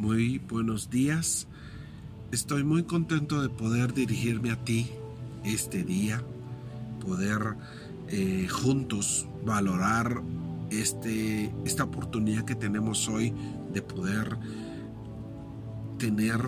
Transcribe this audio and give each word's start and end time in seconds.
Muy 0.00 0.38
buenos 0.38 0.88
días. 0.88 1.46
Estoy 2.32 2.64
muy 2.64 2.84
contento 2.84 3.42
de 3.42 3.50
poder 3.50 3.92
dirigirme 3.92 4.50
a 4.50 4.56
ti 4.64 4.90
este 5.44 5.84
día, 5.84 6.22
poder 7.04 7.54
eh, 8.08 8.48
juntos 8.48 9.28
valorar 9.44 10.22
este, 10.70 11.52
esta 11.66 11.84
oportunidad 11.84 12.46
que 12.46 12.54
tenemos 12.54 13.08
hoy 13.08 13.34
de 13.74 13.82
poder 13.82 14.38
tener 15.98 16.40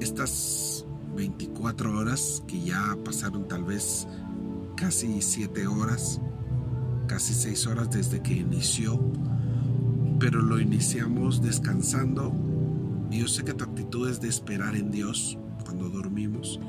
estas 0.00 0.86
24 1.14 1.94
horas 1.94 2.42
que 2.48 2.58
ya 2.62 2.96
pasaron 3.04 3.48
tal 3.48 3.64
vez 3.64 4.08
casi 4.78 5.20
7 5.20 5.66
horas, 5.66 6.22
casi 7.06 7.34
6 7.34 7.66
horas 7.66 7.90
desde 7.90 8.22
que 8.22 8.32
inició, 8.32 8.98
pero 10.20 10.42
lo 10.42 10.60
iniciamos 10.60 11.42
descansando. 11.42 12.32
Yo 13.10 13.26
sé 13.26 13.42
que 13.42 13.54
tu 13.54 13.64
actitud 13.64 14.08
es 14.08 14.20
de 14.20 14.28
esperar 14.28 14.76
en 14.76 14.90
Dios 14.90 15.38
cuando 15.64 15.88
dormimos. 15.88 16.60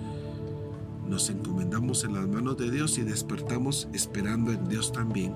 Nos 1.07 1.29
encomendamos 1.29 2.05
en 2.05 2.13
las 2.13 2.27
manos 2.27 2.57
de 2.57 2.71
Dios 2.71 2.97
y 2.97 3.01
despertamos 3.01 3.89
esperando 3.93 4.53
en 4.53 4.67
Dios 4.69 4.93
también 4.93 5.35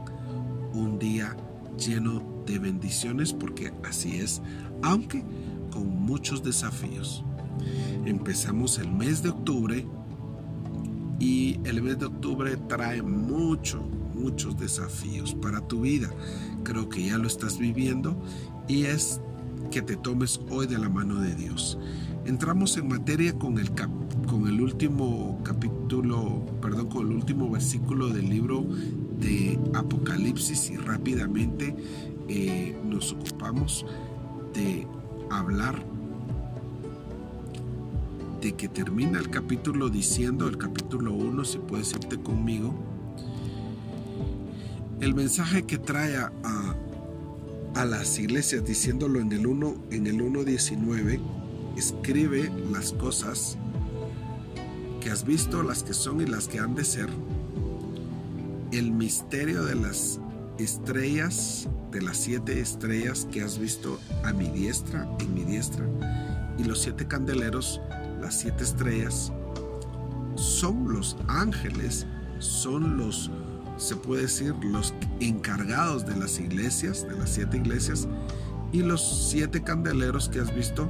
un 0.74 0.98
día 0.98 1.36
lleno 1.78 2.24
de 2.46 2.58
bendiciones 2.58 3.34
porque 3.34 3.74
así 3.84 4.16
es, 4.16 4.42
aunque 4.82 5.24
con 5.72 5.86
muchos 5.86 6.42
desafíos. 6.42 7.24
Empezamos 8.06 8.80
el 8.80 8.92
mes 8.92 9.24
de 9.24 9.30
octubre 9.30 9.86
y 11.20 11.60
el 11.66 11.82
mes 11.82 12.00
de 12.00 12.06
octubre 12.06 12.56
trae 12.70 13.02
mucho, 13.02 13.84
muchos 14.16 14.58
desafíos 14.58 15.36
para 15.36 15.62
tu 15.62 15.82
vida. 15.82 16.10
Creo 16.64 16.90
que 16.90 17.06
ya 17.06 17.18
lo 17.18 17.28
estás 17.28 17.58
viviendo 17.58 18.16
y 18.68 18.86
es 18.86 19.22
que 19.72 19.82
te 19.82 19.96
tomes 19.96 20.40
hoy 20.50 20.68
de 20.68 20.78
la 20.78 20.90
mano 20.90 21.20
de 21.20 21.36
Dios. 21.36 21.78
Entramos 22.26 22.78
en 22.78 22.88
materia 22.88 23.38
con 23.38 23.60
el, 23.60 23.72
con 24.28 24.48
el 24.48 24.62
último 24.62 25.40
capítulo, 25.44 26.46
perdón, 26.62 26.88
con 26.88 27.08
el 27.08 27.16
último 27.16 27.50
versículo 27.50 28.10
del 28.10 28.30
libro 28.30 28.66
de 29.20 29.60
Apocalipsis 29.74 30.72
y 30.72 30.78
rápidamente 30.78 31.76
eh, 32.28 32.76
nos 32.84 33.14
ocupamos 33.14 33.86
de 34.54 34.88
hablar 35.30 35.86
de 38.42 38.54
que 38.54 38.68
termina 38.68 39.20
el 39.20 39.30
capítulo 39.30 39.90
diciendo, 39.90 40.48
el 40.48 40.58
capítulo 40.58 41.14
1, 41.14 41.46
si 41.46 41.58
puedes 41.60 41.92
irte 41.94 42.18
conmigo, 42.18 42.74
el 45.02 45.14
mensaje 45.14 45.64
que 45.64 45.78
trae 45.78 46.16
a, 46.18 46.32
a 47.76 47.86
las 47.86 48.18
iglesias 48.20 48.64
diciéndolo 48.66 49.20
en 49.20 49.32
el 49.32 49.46
1, 49.46 49.76
en 49.92 50.08
el 50.08 50.22
1.19, 50.22 51.20
escribe 51.78 52.52
las 52.72 52.94
cosas 52.94 53.58
que 55.02 55.12
has 55.12 55.26
visto, 55.26 55.62
las 55.62 55.84
que 55.84 55.94
son 55.94 56.22
y 56.22 56.26
las 56.26 56.48
que 56.48 56.60
han 56.60 56.74
de 56.74 56.86
ser, 56.86 57.10
el 58.72 58.92
misterio 58.92 59.64
de 59.64 59.76
las 59.76 60.20
estrellas, 60.58 61.68
de 61.92 62.02
las 62.02 62.18
siete 62.18 62.60
estrellas 62.60 63.28
que 63.32 63.42
has 63.42 63.60
visto 63.60 64.00
a 64.24 64.34
mi 64.34 64.48
diestra, 64.48 65.08
en 65.20 65.34
mi 65.34 65.44
diestra, 65.44 65.86
y 66.58 66.64
los 66.64 66.82
siete 66.82 67.08
candeleros, 67.08 67.82
las 68.22 68.40
siete 68.40 68.64
estrellas, 68.64 69.32
son 70.36 70.92
los 70.92 71.18
ángeles, 71.28 72.08
son 72.40 72.98
los, 72.98 73.30
se 73.78 73.96
puede 73.96 74.24
decir, 74.24 74.56
los 74.64 74.94
encargados 75.20 76.06
de 76.06 76.16
las 76.16 76.40
iglesias, 76.40 77.08
de 77.08 77.18
las 77.18 77.32
siete 77.32 77.58
iglesias, 77.58 78.08
y 78.72 78.82
los 78.82 79.30
siete 79.30 79.64
candeleros 79.64 80.30
que 80.30 80.40
has 80.40 80.54
visto 80.54 80.88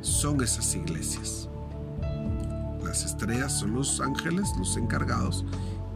son 0.00 0.40
esas 0.42 0.74
iglesias. 0.74 1.48
Las 2.84 3.04
estrellas 3.04 3.58
son 3.58 3.74
los 3.74 4.00
ángeles, 4.00 4.48
los 4.58 4.76
encargados, 4.76 5.44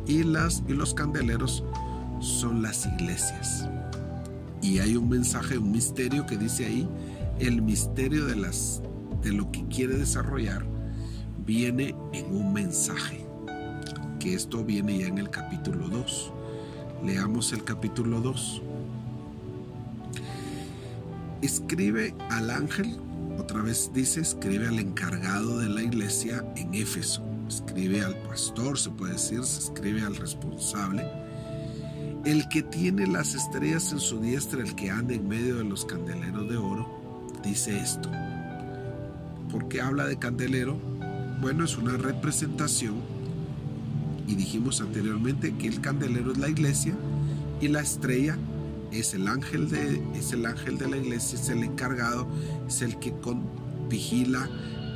y, 0.06 0.22
las, 0.22 0.62
y 0.66 0.72
los 0.72 0.94
candeleros 0.94 1.64
son 2.20 2.62
las 2.62 2.86
iglesias. 2.86 3.68
Y 4.62 4.78
hay 4.78 4.96
un 4.96 5.08
mensaje, 5.08 5.56
un 5.58 5.70
misterio 5.70 6.26
que 6.26 6.36
dice 6.36 6.66
ahí, 6.66 6.88
el 7.38 7.62
misterio 7.62 8.26
de, 8.26 8.36
las, 8.36 8.82
de 9.22 9.32
lo 9.32 9.50
que 9.50 9.66
quiere 9.68 9.96
desarrollar 9.96 10.66
viene 11.46 11.94
en 12.12 12.26
un 12.34 12.52
mensaje, 12.52 13.19
que 14.20 14.34
esto 14.34 14.62
viene 14.62 14.98
ya 14.98 15.06
en 15.08 15.18
el 15.18 15.30
capítulo 15.30 15.88
2. 15.88 16.32
Leamos 17.04 17.52
el 17.52 17.64
capítulo 17.64 18.20
2. 18.20 18.62
Escribe 21.42 22.14
al 22.28 22.50
ángel, 22.50 22.98
otra 23.38 23.62
vez 23.62 23.90
dice, 23.92 24.20
escribe 24.20 24.68
al 24.68 24.78
encargado 24.78 25.58
de 25.58 25.70
la 25.70 25.82
iglesia 25.82 26.44
en 26.54 26.74
Éfeso. 26.74 27.24
Escribe 27.48 28.04
al 28.04 28.14
pastor, 28.28 28.78
se 28.78 28.90
puede 28.90 29.14
decir, 29.14 29.42
se 29.42 29.60
escribe 29.60 30.02
al 30.02 30.14
responsable 30.14 31.04
el 32.24 32.48
que 32.48 32.62
tiene 32.62 33.06
las 33.06 33.34
estrellas 33.34 33.92
en 33.92 34.00
su 34.00 34.20
diestra, 34.20 34.60
el 34.60 34.74
que 34.74 34.90
anda 34.90 35.14
en 35.14 35.26
medio 35.26 35.56
de 35.56 35.64
los 35.64 35.86
candeleros 35.86 36.48
de 36.50 36.56
oro, 36.58 36.86
dice 37.42 37.78
esto. 37.78 38.10
¿Por 39.50 39.68
qué 39.68 39.80
habla 39.80 40.06
de 40.06 40.18
candelero? 40.18 40.78
Bueno, 41.40 41.64
es 41.64 41.78
una 41.78 41.96
representación 41.96 43.19
y 44.26 44.34
dijimos 44.34 44.80
anteriormente 44.80 45.54
que 45.56 45.68
el 45.68 45.80
candelero 45.80 46.32
es 46.32 46.38
la 46.38 46.48
iglesia 46.48 46.94
y 47.60 47.68
la 47.68 47.80
estrella 47.80 48.38
es 48.92 49.14
el 49.14 49.28
ángel 49.28 49.68
de, 49.70 50.02
es 50.14 50.32
el 50.32 50.46
ángel 50.46 50.78
de 50.78 50.88
la 50.88 50.96
iglesia, 50.96 51.38
es 51.38 51.48
el 51.48 51.62
encargado, 51.62 52.26
es 52.66 52.82
el 52.82 52.98
que 52.98 53.14
vigila, 53.88 54.48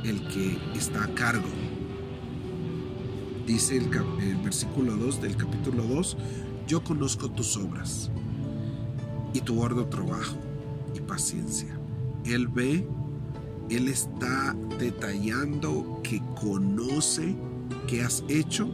el 0.03 0.27
que 0.27 0.57
está 0.75 1.03
a 1.03 1.07
cargo. 1.15 1.47
Dice 3.45 3.77
el, 3.77 3.89
versículo 4.43 4.95
2 4.95 5.21
del 5.21 5.37
capítulo 5.37 5.83
2, 5.83 6.17
yo 6.67 6.83
conozco 6.83 7.29
tus 7.29 7.55
obras 7.57 8.09
y 9.33 9.41
tu 9.41 9.63
arduo 9.63 9.85
trabajo 9.85 10.37
y 10.95 10.99
paciencia. 10.99 11.79
Él 12.25 12.47
ve, 12.47 12.87
Él 13.69 13.87
está 13.87 14.55
detallando 14.79 16.01
que 16.03 16.21
conoce 16.39 17.35
qué 17.87 18.01
has 18.01 18.23
hecho 18.27 18.67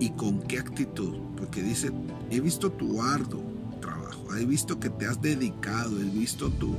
y 0.00 0.10
con 0.10 0.40
qué 0.40 0.58
actitud. 0.58 1.14
Porque 1.36 1.62
dice, 1.62 1.90
he 2.30 2.40
visto 2.40 2.70
tu 2.72 3.02
arduo 3.02 3.42
trabajo, 3.80 4.34
he 4.36 4.44
visto 4.44 4.78
que 4.80 4.90
te 4.90 5.06
has 5.06 5.20
dedicado, 5.20 6.00
he 6.00 6.04
visto 6.04 6.50
tu, 6.50 6.76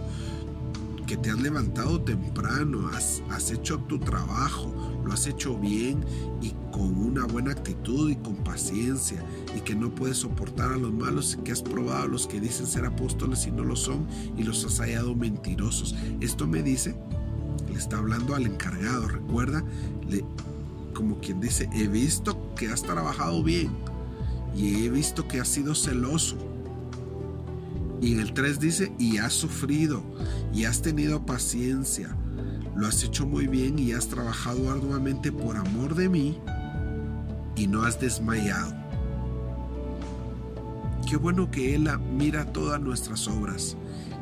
que 1.07 1.16
te 1.16 1.31
has 1.31 1.39
levantado 1.39 2.01
temprano, 2.01 2.89
has, 2.89 3.22
hecho 3.50 3.79
tu 3.79 3.97
trabajo, 3.97 4.73
lo 5.06 5.13
has 5.13 5.25
hecho 5.25 5.57
bien 5.57 6.03
y 6.41 6.51
con 6.72 6.97
una 6.97 7.25
buena 7.25 7.51
actitud 7.51 8.09
y 8.11 8.17
con 8.17 8.35
paciencia 8.35 9.23
y 9.56 9.61
que 9.61 9.73
no 9.73 9.89
puedes 9.89 10.17
soportar 10.17 10.73
a 10.73 10.77
los 10.77 10.91
malos 10.91 11.39
que 11.45 11.53
has 11.53 11.61
probado 11.61 12.03
a 12.03 12.07
los 12.07 12.27
que 12.27 12.41
dicen 12.41 12.67
ser 12.67 12.85
apóstoles 12.85 13.47
y 13.47 13.51
no 13.51 13.63
lo 13.63 13.77
son 13.77 14.06
y 14.38 14.44
los 14.44 14.66
has 14.66 14.79
hallado 14.79 15.16
mentirosos. 15.16 15.95
Esto 16.19 16.45
me 16.45 16.61
dice, 16.61 16.94
le 17.72 17.79
está 17.79 18.00
hablando 18.00 18.35
al 18.35 18.45
encargado, 18.45 19.07
recuerda, 19.07 19.63
le, 20.09 20.25
como 20.97 21.19
quien 21.19 21.40
dice, 21.40 21.69
he 21.74 21.88
visto 21.88 22.56
que 22.56 22.69
has 22.69 22.81
trabajado 22.81 23.44
bien 23.44 23.69
y 24.56 24.84
he 24.84 24.90
visto 24.90 25.28
que 25.28 25.40
has 25.40 25.47
sido 25.47 25.75
celoso. 25.75 26.38
Y 28.02 28.13
en 28.13 28.19
el 28.19 28.34
3 28.34 28.59
dice, 28.59 28.91
y 28.97 29.19
has 29.19 29.34
sufrido, 29.34 30.02
y 30.52 30.66
has 30.66 30.81
tenido 30.81 31.24
paciencia, 31.24 32.18
lo 32.75 32.88
has 32.88 33.03
hecho 33.03 33.28
muy 33.28 33.46
bien 33.46 33.78
y 33.78 33.91
has 33.91 34.07
trabajado 34.07 34.72
arduamente 34.72 35.31
por 35.31 35.56
amor 35.56 35.94
de 35.94 36.09
mí, 36.09 36.40
y 37.56 37.68
no 37.68 37.84
has 37.84 38.00
desmayado. 38.00 38.74
Qué 41.07 41.16
bueno 41.16 41.52
que 41.52 41.75
Él 41.75 41.88
mira 42.18 42.52
todas 42.52 42.81
nuestras 42.81 43.28
obras, 43.28 43.78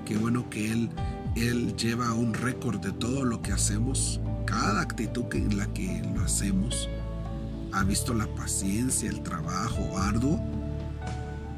qué 0.06 0.18
bueno 0.18 0.50
que 0.50 0.74
Él, 0.74 0.90
Él 1.38 1.74
lleva 1.78 2.14
un 2.14 2.34
récord 2.34 2.82
de 2.82 2.92
todo 2.92 3.24
lo 3.24 3.42
que 3.42 3.54
hacemos, 3.54 4.20
cada 4.46 4.82
actitud 4.82 5.26
en 5.34 5.58
la 5.58 5.68
que 5.74 6.02
lo 6.16 6.24
hacemos. 6.24 6.90
Ha 7.74 7.84
visto 7.84 8.14
la 8.14 8.28
paciencia, 8.36 9.10
el 9.10 9.22
trabajo 9.22 9.98
arduo, 9.98 10.40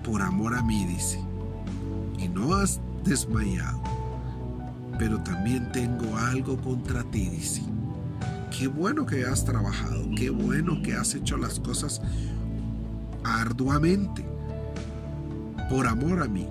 por 0.04 0.22
amor 0.22 0.56
a 0.56 0.64
mí, 0.64 0.86
dice 0.86 1.20
y 2.18 2.28
no 2.28 2.56
has 2.56 2.80
desmayado. 3.04 3.82
Pero 4.98 5.20
también 5.22 5.72
tengo 5.72 6.18
algo 6.18 6.58
contra 6.58 7.04
ti, 7.04 7.30
dice. 7.30 7.62
Qué 8.58 8.68
bueno 8.68 9.06
que 9.06 9.26
has 9.26 9.46
trabajado, 9.46 10.06
qué 10.16 10.30
bueno 10.30 10.82
que 10.82 10.96
has 10.96 11.14
hecho 11.14 11.38
las 11.38 11.60
cosas 11.60 12.02
arduamente, 13.24 14.26
por 15.70 15.86
amor 15.86 16.24
a 16.24 16.28
mí. 16.28 16.48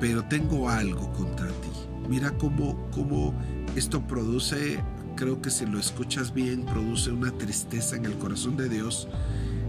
Pero 0.00 0.24
tengo 0.24 0.68
algo 0.68 1.12
contra 1.12 1.48
ti. 1.48 1.70
Mira 2.08 2.30
cómo, 2.38 2.76
cómo 2.92 3.34
esto 3.74 4.00
produce, 4.06 4.80
creo 5.14 5.40
que 5.40 5.50
si 5.50 5.66
lo 5.66 5.78
escuchas 5.78 6.32
bien, 6.32 6.64
produce 6.64 7.10
una 7.10 7.30
tristeza 7.30 7.96
en 7.96 8.04
el 8.04 8.14
corazón 8.14 8.56
de 8.56 8.68
Dios. 8.68 9.08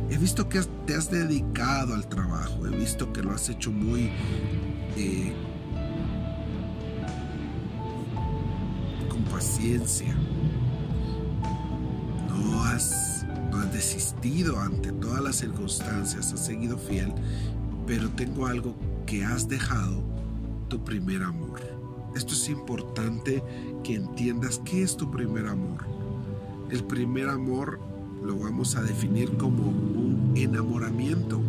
He 0.09 0.17
visto 0.17 0.47
que 0.49 0.61
te 0.85 0.95
has 0.95 1.09
dedicado 1.09 1.95
al 1.95 2.07
trabajo, 2.07 2.67
he 2.67 2.75
visto 2.75 3.11
que 3.11 3.23
lo 3.23 3.31
has 3.31 3.49
hecho 3.49 3.71
muy 3.71 4.11
eh, 4.95 5.33
paciencia. 9.35 10.15
No 12.29 12.63
has, 12.63 13.25
no 13.51 13.57
has 13.57 13.73
desistido 13.73 14.59
ante 14.59 14.93
todas 14.93 15.21
las 15.21 15.35
circunstancias, 15.35 16.31
has 16.31 16.45
seguido 16.45 16.77
fiel, 16.77 17.13
pero 17.85 18.09
tengo 18.11 18.47
algo 18.47 18.75
que 19.05 19.25
has 19.25 19.49
dejado 19.49 20.03
tu 20.69 20.83
primer 20.83 21.23
amor. 21.23 21.44
Esto 22.15 22.33
es 22.33 22.47
importante 22.47 23.43
que 23.83 23.95
entiendas 23.95 24.61
qué 24.63 24.83
es 24.83 24.95
tu 24.95 25.11
primer 25.11 25.47
amor. 25.47 25.83
El 26.71 26.85
primer 26.85 27.27
amor 27.27 27.79
lo 28.23 28.37
vamos 28.39 28.77
a 28.77 28.81
definir 28.81 29.35
como 29.35 29.67
un 29.67 30.31
enamoramiento, 30.35 31.41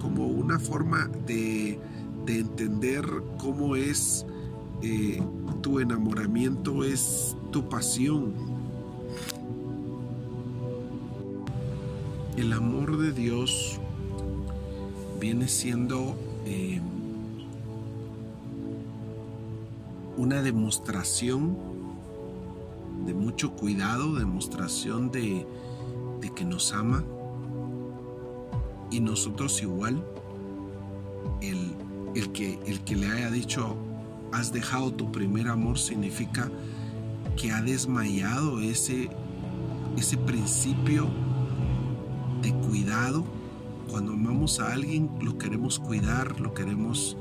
como 0.00 0.28
una 0.28 0.60
forma 0.60 1.10
de, 1.26 1.80
entender 2.28 3.04
cómo 3.38 3.76
es 3.76 4.24
eh, 4.82 5.20
tu 5.60 5.80
enamoramiento, 5.80 6.84
es 6.84 7.36
tu 7.50 7.68
pasión. 7.68 8.32
El 12.36 12.52
amor 12.52 12.98
de 12.98 13.12
Dios 13.12 13.80
viene 15.20 15.48
siendo 15.48 16.16
eh, 16.46 16.80
una 20.16 20.42
demostración 20.42 21.56
de 23.06 23.14
mucho 23.14 23.52
cuidado, 23.52 24.14
demostración 24.14 25.10
de, 25.10 25.46
que 26.34 26.44
nos 26.44 26.72
ama 26.72 27.04
y 28.90 29.00
nosotros 29.00 29.62
igual, 29.62 30.02
el, 31.42 31.74
el, 32.14 32.32
que, 32.32 32.58
el 32.66 32.80
que 32.82 32.96
le 32.96 33.06
haya 33.08 33.30
dicho, 33.30 33.76
has 34.32 34.52
dejado 34.52 34.92
tu 34.92 35.12
primer 35.12 35.48
amor, 35.48 35.78
significa 35.78 36.50
que 37.36 37.52
ha 37.52 37.60
desmayado 37.60 38.60
ese, 38.60 39.10
ese 39.96 40.16
principio 40.16 41.08
de 42.42 42.52
cuidado. 42.52 43.24
Cuando 43.90 44.12
amamos 44.12 44.60
a 44.60 44.72
alguien, 44.72 45.10
lo 45.20 45.38
queremos 45.38 45.78
cuidar, 45.78 46.40
lo 46.40 46.54
queremos, 46.54 47.16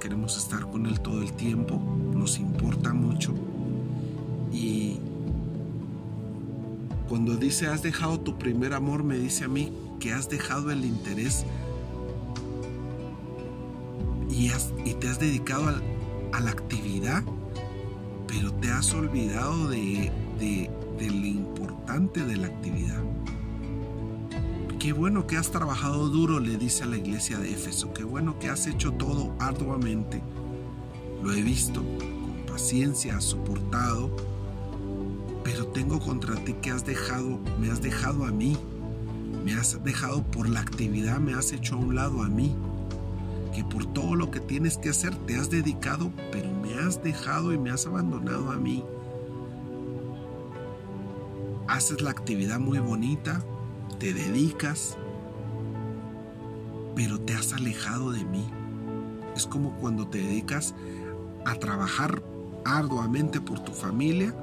queremos 0.00 0.36
estar 0.36 0.70
con 0.70 0.86
él 0.86 1.00
todo 1.00 1.22
el 1.22 1.32
tiempo, 1.32 1.80
nos 2.14 2.38
importa 2.38 2.92
mucho. 2.92 3.34
Y 4.52 4.98
cuando 7.08 7.36
dice 7.36 7.66
has 7.66 7.82
dejado 7.82 8.20
tu 8.20 8.38
primer 8.38 8.72
amor, 8.72 9.04
me 9.04 9.18
dice 9.18 9.44
a 9.44 9.48
mí 9.48 9.72
que 10.00 10.12
has 10.12 10.28
dejado 10.28 10.70
el 10.70 10.84
interés 10.84 11.44
y, 14.30 14.50
y 14.84 14.94
te 14.94 15.08
has 15.08 15.18
dedicado 15.18 15.68
a, 16.32 16.40
la 16.40 16.50
actividad, 16.50 17.22
pero 18.26 18.52
te 18.54 18.70
has 18.70 18.92
olvidado 18.92 19.68
de 19.68 20.10
lo 20.98 21.26
importante 21.26 22.24
de 22.24 22.36
la 22.36 22.48
actividad. 22.48 23.02
Qué 24.84 24.92
bueno 24.92 25.26
que 25.26 25.38
has 25.38 25.50
trabajado 25.50 26.10
duro, 26.10 26.40
le 26.40 26.58
dice 26.58 26.84
a 26.84 26.86
la 26.86 26.98
iglesia 26.98 27.38
de 27.38 27.50
Éfeso. 27.50 27.94
Qué 27.94 28.04
bueno 28.04 28.38
que 28.38 28.50
has 28.50 28.66
hecho 28.66 28.92
todo 28.92 29.34
arduamente. 29.38 30.20
Lo 31.24 31.32
he 31.32 31.42
visto, 31.42 31.82
con 31.82 32.46
paciencia 32.46 33.16
has 33.16 33.24
soportado 33.24 34.14
pero 35.44 35.66
tengo 35.66 36.00
contra 36.00 36.34
ti 36.36 36.54
que 36.54 36.70
has 36.70 36.84
dejado, 36.86 37.38
me 37.60 37.70
has 37.70 37.82
dejado 37.82 38.24
a 38.24 38.32
mí, 38.32 38.56
me 39.44 39.52
has 39.52 39.84
dejado 39.84 40.22
por 40.22 40.48
la 40.48 40.60
actividad, 40.60 41.18
me 41.18 41.34
has 41.34 41.52
hecho 41.52 41.74
a 41.74 41.78
un 41.78 41.94
lado 41.94 42.22
a 42.22 42.28
mí, 42.28 42.56
que 43.54 43.62
por 43.62 43.84
todo 43.84 44.16
lo 44.16 44.30
que 44.30 44.40
tienes 44.40 44.78
que 44.78 44.88
hacer 44.88 45.14
te 45.26 45.36
has 45.36 45.50
dedicado, 45.50 46.10
pero 46.32 46.50
me 46.50 46.74
has 46.74 47.02
dejado 47.04 47.52
y 47.52 47.58
me 47.58 47.70
has 47.70 47.86
abandonado 47.86 48.50
a 48.50 48.56
mí. 48.56 48.82
Haces 51.68 52.00
la 52.00 52.10
actividad 52.10 52.58
muy 52.58 52.78
bonita, 52.78 53.44
te 53.98 54.14
dedicas, 54.14 54.96
pero 56.96 57.20
te 57.20 57.34
has 57.34 57.52
alejado 57.52 58.12
de 58.12 58.24
mí. 58.24 58.48
Es 59.36 59.46
como 59.46 59.74
cuando 59.74 60.06
te 60.08 60.18
dedicas 60.18 60.74
a 61.44 61.54
trabajar 61.54 62.22
arduamente 62.64 63.40
por 63.40 63.60
tu 63.60 63.72
familia, 63.72 64.34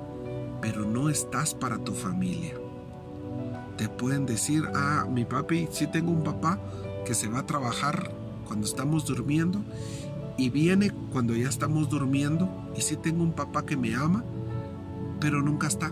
pero 0.61 0.85
no 0.85 1.09
estás 1.09 1.53
para 1.53 1.77
tu 1.77 1.93
familia. 1.93 2.53
Te 3.77 3.89
pueden 3.89 4.25
decir, 4.25 4.63
ah, 4.75 5.05
mi 5.09 5.25
papi, 5.25 5.67
sí 5.71 5.87
tengo 5.87 6.11
un 6.11 6.23
papá 6.23 6.59
que 7.05 7.15
se 7.15 7.27
va 7.27 7.39
a 7.39 7.45
trabajar 7.45 8.11
cuando 8.45 8.67
estamos 8.67 9.05
durmiendo 9.05 9.63
y 10.37 10.49
viene 10.49 10.91
cuando 11.11 11.35
ya 11.35 11.49
estamos 11.49 11.89
durmiendo 11.89 12.49
y 12.75 12.81
sí 12.81 12.95
tengo 12.95 13.23
un 13.23 13.33
papá 13.33 13.65
que 13.65 13.77
me 13.77 13.95
ama, 13.95 14.23
pero 15.19 15.41
nunca 15.41 15.67
está, 15.67 15.91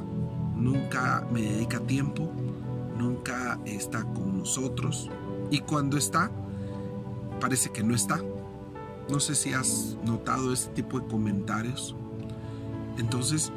nunca 0.55 1.25
me 1.31 1.41
dedica 1.41 1.79
tiempo, 1.79 2.31
nunca 2.97 3.59
está 3.65 4.03
con 4.03 4.37
nosotros 4.37 5.09
y 5.49 5.59
cuando 5.59 5.97
está, 5.97 6.31
parece 7.39 7.71
que 7.71 7.83
no 7.83 7.95
está. 7.95 8.19
No 9.09 9.19
sé 9.19 9.35
si 9.35 9.53
has 9.53 9.97
notado 10.05 10.53
ese 10.53 10.69
tipo 10.69 10.99
de 10.99 11.07
comentarios. 11.07 11.95
Entonces, 12.97 13.51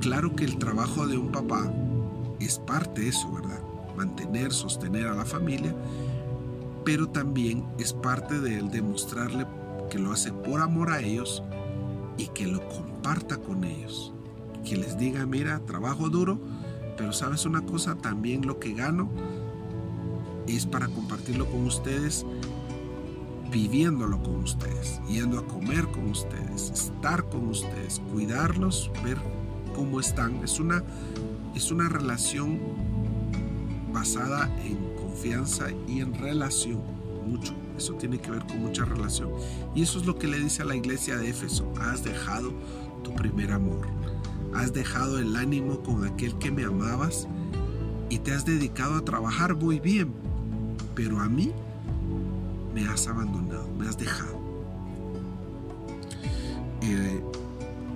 Claro 0.00 0.36
que 0.36 0.44
el 0.44 0.58
trabajo 0.58 1.08
de 1.08 1.18
un 1.18 1.32
papá 1.32 1.72
es 2.38 2.60
parte 2.60 3.00
de 3.00 3.08
eso, 3.08 3.30
¿verdad? 3.32 3.60
Mantener, 3.96 4.52
sostener 4.52 5.08
a 5.08 5.14
la 5.14 5.24
familia, 5.24 5.74
pero 6.84 7.08
también 7.08 7.66
es 7.78 7.92
parte 7.94 8.38
de 8.38 8.58
él 8.58 8.70
demostrarle 8.70 9.44
que 9.90 9.98
lo 9.98 10.12
hace 10.12 10.32
por 10.32 10.60
amor 10.60 10.92
a 10.92 11.00
ellos 11.00 11.42
y 12.16 12.28
que 12.28 12.46
lo 12.46 12.66
comparta 12.68 13.38
con 13.38 13.64
ellos. 13.64 14.12
Que 14.64 14.76
les 14.76 14.96
diga, 14.96 15.26
mira, 15.26 15.58
trabajo 15.66 16.08
duro, 16.08 16.38
pero 16.96 17.12
sabes 17.12 17.44
una 17.44 17.66
cosa, 17.66 17.96
también 17.96 18.46
lo 18.46 18.60
que 18.60 18.74
gano 18.74 19.10
es 20.46 20.64
para 20.64 20.86
compartirlo 20.86 21.46
con 21.46 21.66
ustedes, 21.66 22.24
viviéndolo 23.50 24.22
con 24.22 24.36
ustedes, 24.36 25.00
yendo 25.08 25.38
a 25.38 25.46
comer 25.46 25.86
con 25.88 26.10
ustedes, 26.10 26.70
estar 26.70 27.28
con 27.28 27.48
ustedes, 27.48 28.00
cuidarlos, 28.12 28.90
ver 29.04 29.18
cómo 29.74 30.00
están. 30.00 30.36
Es 30.44 30.60
una, 30.60 30.82
es 31.54 31.70
una 31.70 31.88
relación 31.88 32.58
basada 33.92 34.50
en 34.64 34.76
confianza 34.96 35.66
y 35.86 36.00
en 36.00 36.14
relación. 36.14 36.98
Mucho. 37.26 37.54
Eso 37.76 37.94
tiene 37.94 38.18
que 38.18 38.30
ver 38.30 38.46
con 38.46 38.60
mucha 38.60 38.84
relación. 38.84 39.30
Y 39.74 39.82
eso 39.82 39.98
es 39.98 40.06
lo 40.06 40.18
que 40.18 40.26
le 40.26 40.38
dice 40.38 40.62
a 40.62 40.64
la 40.64 40.74
iglesia 40.74 41.16
de 41.16 41.28
Éfeso. 41.28 41.70
Has 41.80 42.02
dejado 42.02 42.52
tu 43.04 43.14
primer 43.14 43.52
amor. 43.52 43.86
Has 44.54 44.72
dejado 44.72 45.18
el 45.18 45.36
ánimo 45.36 45.80
con 45.82 46.06
aquel 46.06 46.36
que 46.38 46.50
me 46.50 46.64
amabas 46.64 47.28
y 48.08 48.18
te 48.18 48.32
has 48.32 48.46
dedicado 48.46 48.96
a 48.96 49.04
trabajar 49.04 49.54
muy 49.54 49.78
bien. 49.78 50.12
Pero 50.94 51.20
a 51.20 51.28
mí 51.28 51.52
me 52.78 52.88
has 52.88 53.08
abandonado, 53.08 53.68
me 53.76 53.88
has 53.88 53.98
dejado. 53.98 54.38
Eh, 56.82 57.22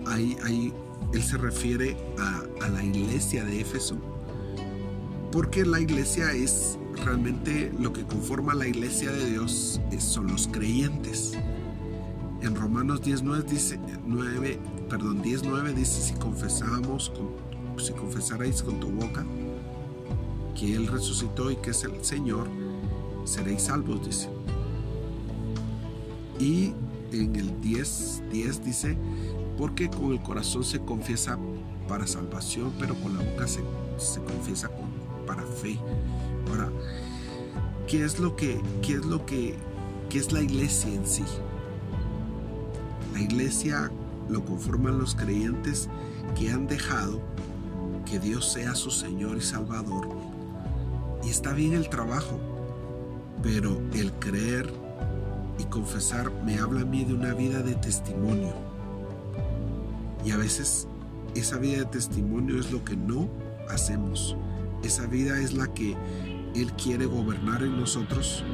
hay, 0.06 0.36
hay 0.44 0.72
él 1.12 1.22
se 1.22 1.36
refiere 1.36 1.96
a, 2.18 2.68
la 2.68 2.82
iglesia 2.82 3.44
de 3.44 3.60
Éfeso, 3.60 3.96
porque 5.30 5.64
la 5.64 5.80
iglesia 5.80 6.32
es 6.32 6.78
realmente 7.04 7.72
lo 7.78 7.92
que 7.92 8.04
conforma 8.04 8.54
la 8.54 8.66
iglesia 8.66 9.12
de 9.12 9.30
Dios 9.30 9.80
son 9.98 10.28
los 10.28 10.48
creyentes. 10.48 11.34
En 12.40 12.56
Romanos 12.56 13.02
19 13.02 13.42
dice 13.42 13.78
9, 14.06 14.58
perdón, 14.88 15.22
19 15.22 15.74
dice 15.74 16.00
si 16.00 16.14
confesamos 16.14 17.12
si 17.78 17.92
confesarais 17.92 18.62
con 18.62 18.78
tu 18.80 18.90
boca 18.90 19.24
que 20.54 20.74
él 20.74 20.86
resucitó 20.86 21.50
y 21.50 21.56
que 21.56 21.70
es 21.70 21.84
el 21.84 22.04
Señor, 22.04 22.48
seréis 23.24 23.62
salvos, 23.62 24.04
dice. 24.04 24.28
Y 26.38 26.72
en 27.12 27.36
el 27.36 27.60
10, 27.60 28.22
10 28.30 28.64
dice, 28.64 28.96
porque 29.58 29.88
con 29.90 30.12
el 30.12 30.22
corazón 30.22 30.64
se 30.64 30.80
confiesa 30.80 31.38
para 31.88 32.06
salvación, 32.06 32.72
pero 32.78 32.94
con 32.96 33.16
la 33.16 33.22
boca 33.22 33.46
se, 33.46 33.60
confiesa 34.20 34.70
para 35.26 35.42
fe. 35.42 35.78
Ahora, 36.48 36.70
¿qué 37.86 38.04
es 38.04 38.18
lo 38.18 38.34
que, 38.34 38.60
qué 38.82 38.94
es 38.94 39.04
lo 39.04 39.24
que, 39.26 39.56
qué 40.08 40.18
es 40.18 40.32
la 40.32 40.40
iglesia 40.40 40.92
en 40.92 41.06
sí? 41.06 41.24
La 43.12 43.20
iglesia 43.20 43.90
lo 44.28 44.44
conforman 44.44 44.98
los 44.98 45.14
creyentes 45.14 45.88
que 46.38 46.50
han 46.50 46.66
dejado 46.66 47.20
que 48.06 48.18
Dios 48.18 48.50
sea 48.50 48.74
su 48.74 48.90
Señor 48.90 49.36
y 49.36 49.42
Salvador. 49.42 50.08
Y 51.24 51.30
está 51.30 51.52
bien 51.52 51.74
el 51.74 51.88
trabajo, 51.88 52.40
pero 53.42 53.80
el 53.94 54.12
creer 54.14 54.72
y 55.62 55.66
confesar 55.66 56.33
me 56.45 56.59
habla 56.59 56.81
a 56.81 56.85
mí 56.85 57.04
de 57.04 57.14
una 57.14 57.35
vida 57.35 57.62
de 57.62 57.75
testimonio 57.76 58.52
y 60.25 60.31
a 60.33 60.37
veces 60.37 60.88
esa 61.35 61.57
vida 61.59 61.78
de 61.78 61.85
testimonio 61.87 62.59
es 62.59 62.71
lo 62.71 62.85
que 62.85 62.97
no 62.97 63.28
hacemos. 63.69 64.37
Esa 64.83 65.07
vida 65.07 65.40
es 65.40 65.54
la 65.54 65.73
que 65.73 65.97
Él 66.54 66.73
quiere 66.73 67.07
gobernar 67.07 67.62
en 67.62 67.78
nosotros 67.78 68.45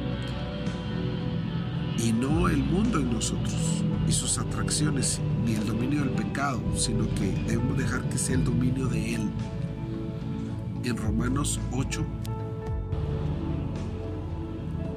y 1.97 2.13
no 2.13 2.47
el 2.47 2.63
mundo 2.63 2.99
en 2.99 3.11
nosotros 3.13 3.83
y 4.07 4.11
sus 4.11 4.37
atracciones, 4.37 5.19
ni 5.45 5.53
el 5.53 5.67
dominio 5.67 5.99
del 5.99 6.11
pecado 6.11 6.61
sino 6.75 7.07
que 7.15 7.31
debemos 7.47 7.77
dejar 7.77 8.01
que 8.09 8.17
sea 8.17 8.35
el 8.35 8.43
dominio 8.43 8.87
de 8.87 9.15
Él. 9.15 9.29
En 10.83 10.95
Romanos 10.95 11.59
8, 11.73 12.05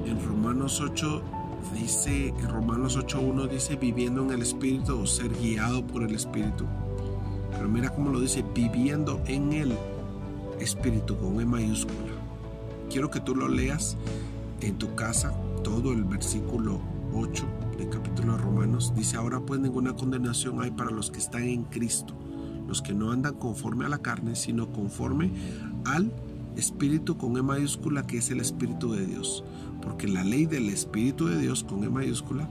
en 0.05 0.25
Romanos 0.25 0.79
8 0.79 1.42
dice, 1.71 2.29
en 2.29 2.49
Romanos 2.49 2.97
8.1 2.97 3.49
dice, 3.49 3.75
viviendo 3.75 4.23
en 4.23 4.31
el 4.31 4.41
Espíritu 4.41 4.99
o 4.99 5.07
ser 5.07 5.29
guiado 5.29 5.85
por 5.85 6.03
el 6.03 6.13
Espíritu. 6.15 6.65
Pero 7.51 7.69
mira 7.69 7.89
cómo 7.89 8.09
lo 8.09 8.19
dice, 8.19 8.43
viviendo 8.53 9.21
en 9.27 9.53
el 9.53 9.77
Espíritu 10.59 11.17
con 11.17 11.39
E 11.39 11.45
mayúscula. 11.45 12.13
Quiero 12.89 13.09
que 13.09 13.19
tú 13.19 13.35
lo 13.35 13.47
leas 13.47 13.97
en 14.61 14.77
tu 14.77 14.93
casa, 14.95 15.33
todo 15.63 15.93
el 15.93 16.03
versículo 16.03 16.79
8 17.13 17.45
del 17.77 17.89
capítulo 17.89 18.33
de 18.33 18.39
Romanos. 18.39 18.93
Dice, 18.95 19.17
ahora 19.17 19.39
pues 19.39 19.59
ninguna 19.59 19.93
condenación 19.93 20.61
hay 20.61 20.71
para 20.71 20.91
los 20.91 21.11
que 21.11 21.19
están 21.19 21.43
en 21.43 21.63
Cristo, 21.65 22.13
los 22.67 22.81
que 22.81 22.93
no 22.93 23.11
andan 23.11 23.35
conforme 23.35 23.85
a 23.85 23.89
la 23.89 23.99
carne, 23.99 24.35
sino 24.35 24.71
conforme 24.71 25.31
al 25.85 26.05
Espíritu 26.05 26.32
con 27.17 27.37
E 27.37 27.41
mayúscula, 27.41 28.03
que 28.03 28.17
es 28.17 28.29
el 28.31 28.39
Espíritu 28.39 28.91
de 28.91 29.05
Dios. 29.05 29.43
Porque 29.81 30.07
la 30.07 30.23
ley 30.23 30.45
del 30.45 30.69
Espíritu 30.69 31.27
de 31.27 31.37
Dios 31.39 31.63
con 31.63 31.83
E 31.83 31.89
mayúscula 31.89 32.49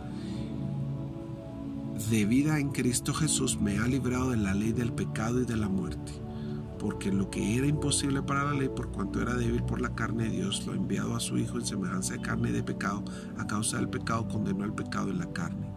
de 2.10 2.24
vida 2.26 2.58
en 2.58 2.70
Cristo 2.70 3.14
Jesús 3.14 3.60
me 3.60 3.78
ha 3.78 3.86
librado 3.86 4.30
de 4.30 4.36
la 4.36 4.54
ley 4.54 4.72
del 4.72 4.92
pecado 4.92 5.40
y 5.40 5.44
de 5.44 5.56
la 5.56 5.68
muerte. 5.68 6.12
Porque 6.78 7.12
lo 7.12 7.30
que 7.30 7.56
era 7.56 7.66
imposible 7.66 8.22
para 8.22 8.44
la 8.44 8.54
ley, 8.54 8.68
por 8.68 8.90
cuanto 8.90 9.22
era 9.22 9.34
débil 9.34 9.62
por 9.62 9.80
la 9.80 9.94
carne, 9.94 10.28
Dios 10.28 10.66
lo 10.66 10.72
ha 10.72 10.76
enviado 10.76 11.14
a 11.14 11.20
su 11.20 11.38
Hijo 11.38 11.58
en 11.58 11.64
semejanza 11.66 12.14
de 12.14 12.22
carne 12.22 12.50
y 12.50 12.52
de 12.52 12.62
pecado. 12.64 13.04
A 13.38 13.46
causa 13.46 13.76
del 13.76 13.88
pecado 13.88 14.26
condenó 14.26 14.64
al 14.64 14.74
pecado 14.74 15.10
en 15.10 15.18
la 15.18 15.32
carne, 15.32 15.68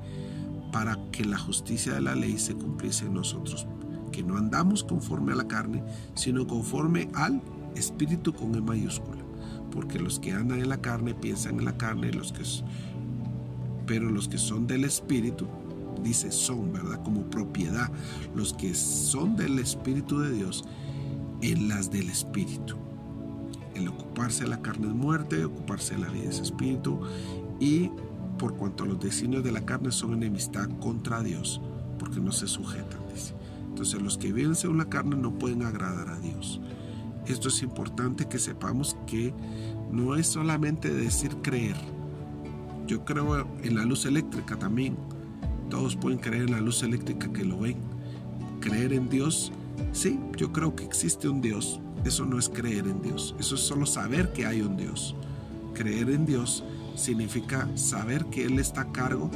para 0.72 0.98
que 1.12 1.24
la 1.24 1.38
justicia 1.38 1.94
de 1.94 2.02
la 2.02 2.16
ley 2.16 2.40
se 2.40 2.56
cumpliese 2.56 3.06
en 3.06 3.14
nosotros. 3.14 3.68
Que 4.12 4.24
no 4.24 4.36
andamos 4.36 4.84
conforme 4.84 5.34
a 5.34 5.36
la 5.36 5.48
carne, 5.48 5.84
sino 6.16 6.48
conforme 6.48 7.10
al 7.14 7.40
Espíritu 7.76 8.34
con 8.34 8.56
E 8.56 8.62
mayúscula. 8.62 9.24
Porque 9.72 10.00
los 10.00 10.20
que 10.20 10.32
andan 10.32 10.60
en 10.60 10.70
la 10.70 10.82
carne 10.82 11.14
piensan 11.14 11.60
en 11.60 11.66
la 11.66 11.78
carne, 11.78 12.12
los 12.12 12.32
que, 12.32 12.44
pero 13.86 14.10
los 14.10 14.28
que 14.28 14.38
son 14.38 14.68
del 14.68 14.86
Espíritu 14.86 15.48
dice 16.04 16.32
son, 16.32 16.72
¿verdad? 16.72 17.02
Como 17.04 17.24
propiedad. 17.24 17.90
Los 18.36 18.54
que 18.54 18.74
son 18.74 19.36
del 19.36 19.60
Espíritu 19.60 20.20
de 20.20 20.32
Dios, 20.32 20.66
en 21.42 21.68
las 21.68 21.92
del 21.92 22.10
Espíritu. 22.10 22.76
El 23.76 23.90
ocuparse 23.90 24.44
de 24.44 24.50
la 24.50 24.62
carne 24.62 24.88
es 24.88 24.94
muerte, 24.94 25.44
ocuparse 25.44 25.96
de 25.96 26.02
la 26.02 26.10
vida 26.10 26.30
es 26.30 26.40
espíritu. 26.40 27.02
Y 27.60 27.92
por 28.40 28.56
cuanto 28.56 28.86
los 28.86 29.00
designios 29.00 29.44
de 29.44 29.52
la 29.52 29.66
carne 29.66 29.92
son 29.92 30.14
enemistad 30.14 30.70
contra 30.80 31.22
Dios, 31.22 31.62
porque 32.00 32.22
no 32.22 32.32
se 32.32 32.48
sujetan, 32.48 33.02
dice. 33.14 33.34
Entonces 33.68 34.02
los 34.02 34.18
que 34.18 34.32
viven 34.32 34.56
según 34.56 34.78
la 34.78 34.90
carne 34.90 35.18
no 35.18 35.38
pueden 35.38 35.64
agradar 35.64 36.08
a 36.08 36.20
Dios. 36.20 36.62
Esto 37.28 37.50
es 37.50 37.62
importante 37.64 38.28
que 38.28 38.40
sepamos 38.40 38.98
que 39.08 39.34
no 39.92 40.16
es 40.16 40.28
solamente 40.28 40.94
decir 40.94 41.36
creer. 41.42 41.76
Yo 42.88 43.04
creo 43.04 43.48
en 43.64 43.76
la 43.76 43.84
luz 43.84 44.06
eléctrica 44.06 44.58
también 44.58 44.96
todos 45.70 45.96
pueden 45.96 46.20
creer 46.20 46.44
en 46.44 46.52
la 46.52 46.62
luz 46.62 46.84
eléctrica 46.84 47.32
que 47.32 47.44
lo 47.44 47.60
ven. 47.60 47.78
Creer 48.60 48.94
en 48.94 49.10
Dios, 49.10 49.52
sí, 49.92 50.20
yo 50.38 50.52
creo 50.52 50.76
que 50.76 50.84
existe 50.84 51.28
un 51.28 51.42
Dios. 51.42 51.80
Eso 52.04 52.26
no 52.26 52.38
es 52.38 52.50
creer 52.50 52.88
en 52.88 53.02
Dios, 53.02 53.36
eso 53.40 53.56
es 53.56 53.62
solo 53.62 53.86
saber 53.86 54.32
que 54.32 54.46
hay 54.46 54.62
un 54.62 54.78
Dios. 54.78 55.16
Creer 55.74 56.12
en 56.12 56.26
Dios 56.26 56.64
significa 56.96 57.68
saber 57.76 58.26
que 58.28 58.46
Él 58.46 58.60
está 58.60 58.82
a 58.82 58.92
cargo 58.92 59.32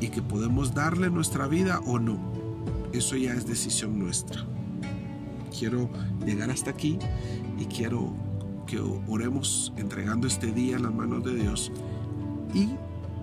y 0.00 0.08
que 0.08 0.22
podemos 0.22 0.74
darle 0.74 1.10
nuestra 1.10 1.46
vida 1.46 1.80
o 1.84 1.98
no. 1.98 2.18
Eso 2.92 3.16
ya 3.16 3.34
es 3.34 3.46
decisión 3.46 3.98
nuestra. 3.98 4.53
Quiero 5.56 5.88
llegar 6.24 6.50
hasta 6.50 6.70
aquí 6.70 6.98
y 7.58 7.66
quiero 7.66 8.12
que 8.66 8.80
oremos 9.08 9.72
entregando 9.76 10.26
este 10.26 10.52
día 10.52 10.76
en 10.76 10.82
las 10.82 10.94
manos 10.94 11.24
de 11.24 11.34
Dios 11.34 11.70
y 12.54 12.70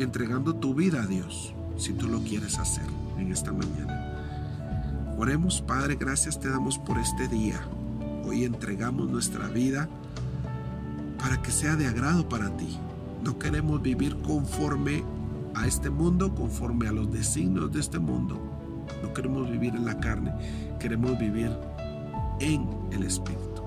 entregando 0.01 0.55
tu 0.55 0.73
vida 0.73 1.03
a 1.03 1.07
Dios 1.07 1.53
si 1.77 1.93
tú 1.93 2.07
lo 2.07 2.19
quieres 2.21 2.57
hacer 2.59 2.85
en 3.17 3.31
esta 3.31 3.51
mañana. 3.51 5.15
Oremos, 5.17 5.61
Padre, 5.61 5.97
gracias 6.00 6.39
te 6.39 6.50
damos 6.50 6.77
por 6.77 6.97
este 6.97 7.27
día. 7.27 7.59
Hoy 8.25 8.45
entregamos 8.45 9.09
nuestra 9.09 9.47
vida 9.47 9.89
para 11.19 11.41
que 11.41 11.51
sea 11.51 11.75
de 11.75 11.88
agrado 11.88 12.27
para 12.27 12.50
ti. 12.57 12.77
No 13.23 13.38
queremos 13.38 13.81
vivir 13.81 14.15
conforme 14.21 15.03
a 15.53 15.67
este 15.67 15.89
mundo, 15.89 16.33
conforme 16.33 16.88
a 16.88 16.91
los 16.91 17.11
designios 17.11 17.71
de 17.71 17.79
este 17.79 18.00
mundo. 18.00 18.39
No 19.03 19.13
queremos 19.13 19.50
vivir 19.50 19.75
en 19.75 19.85
la 19.85 20.00
carne, 20.00 20.31
queremos 20.79 21.17
vivir 21.19 21.51
en 22.41 22.67
el 22.91 23.03
Espíritu. 23.03 23.62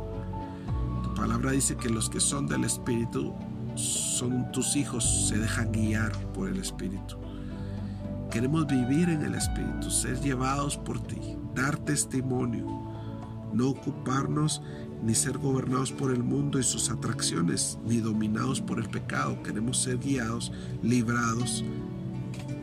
Tu 1.02 1.14
palabra 1.14 1.52
dice 1.52 1.76
que 1.76 1.88
los 1.88 2.10
que 2.10 2.20
son 2.20 2.46
del 2.46 2.64
Espíritu 2.64 3.32
son 3.76 4.50
tus 4.52 4.76
hijos, 4.76 5.28
se 5.28 5.38
dejan 5.38 5.72
guiar 5.72 6.12
por 6.32 6.48
el 6.48 6.58
Espíritu. 6.58 7.16
Queremos 8.30 8.66
vivir 8.66 9.08
en 9.10 9.22
el 9.22 9.34
Espíritu, 9.34 9.90
ser 9.90 10.20
llevados 10.20 10.76
por 10.76 11.00
ti, 11.00 11.36
dar 11.54 11.76
testimonio, 11.76 12.66
no 13.52 13.68
ocuparnos 13.68 14.60
ni 15.04 15.14
ser 15.14 15.38
gobernados 15.38 15.92
por 15.92 16.10
el 16.10 16.24
mundo 16.24 16.58
y 16.58 16.64
sus 16.64 16.90
atracciones, 16.90 17.78
ni 17.86 17.98
dominados 17.98 18.60
por 18.60 18.80
el 18.80 18.88
pecado. 18.88 19.40
Queremos 19.42 19.78
ser 19.78 19.98
guiados, 19.98 20.50
librados 20.82 21.64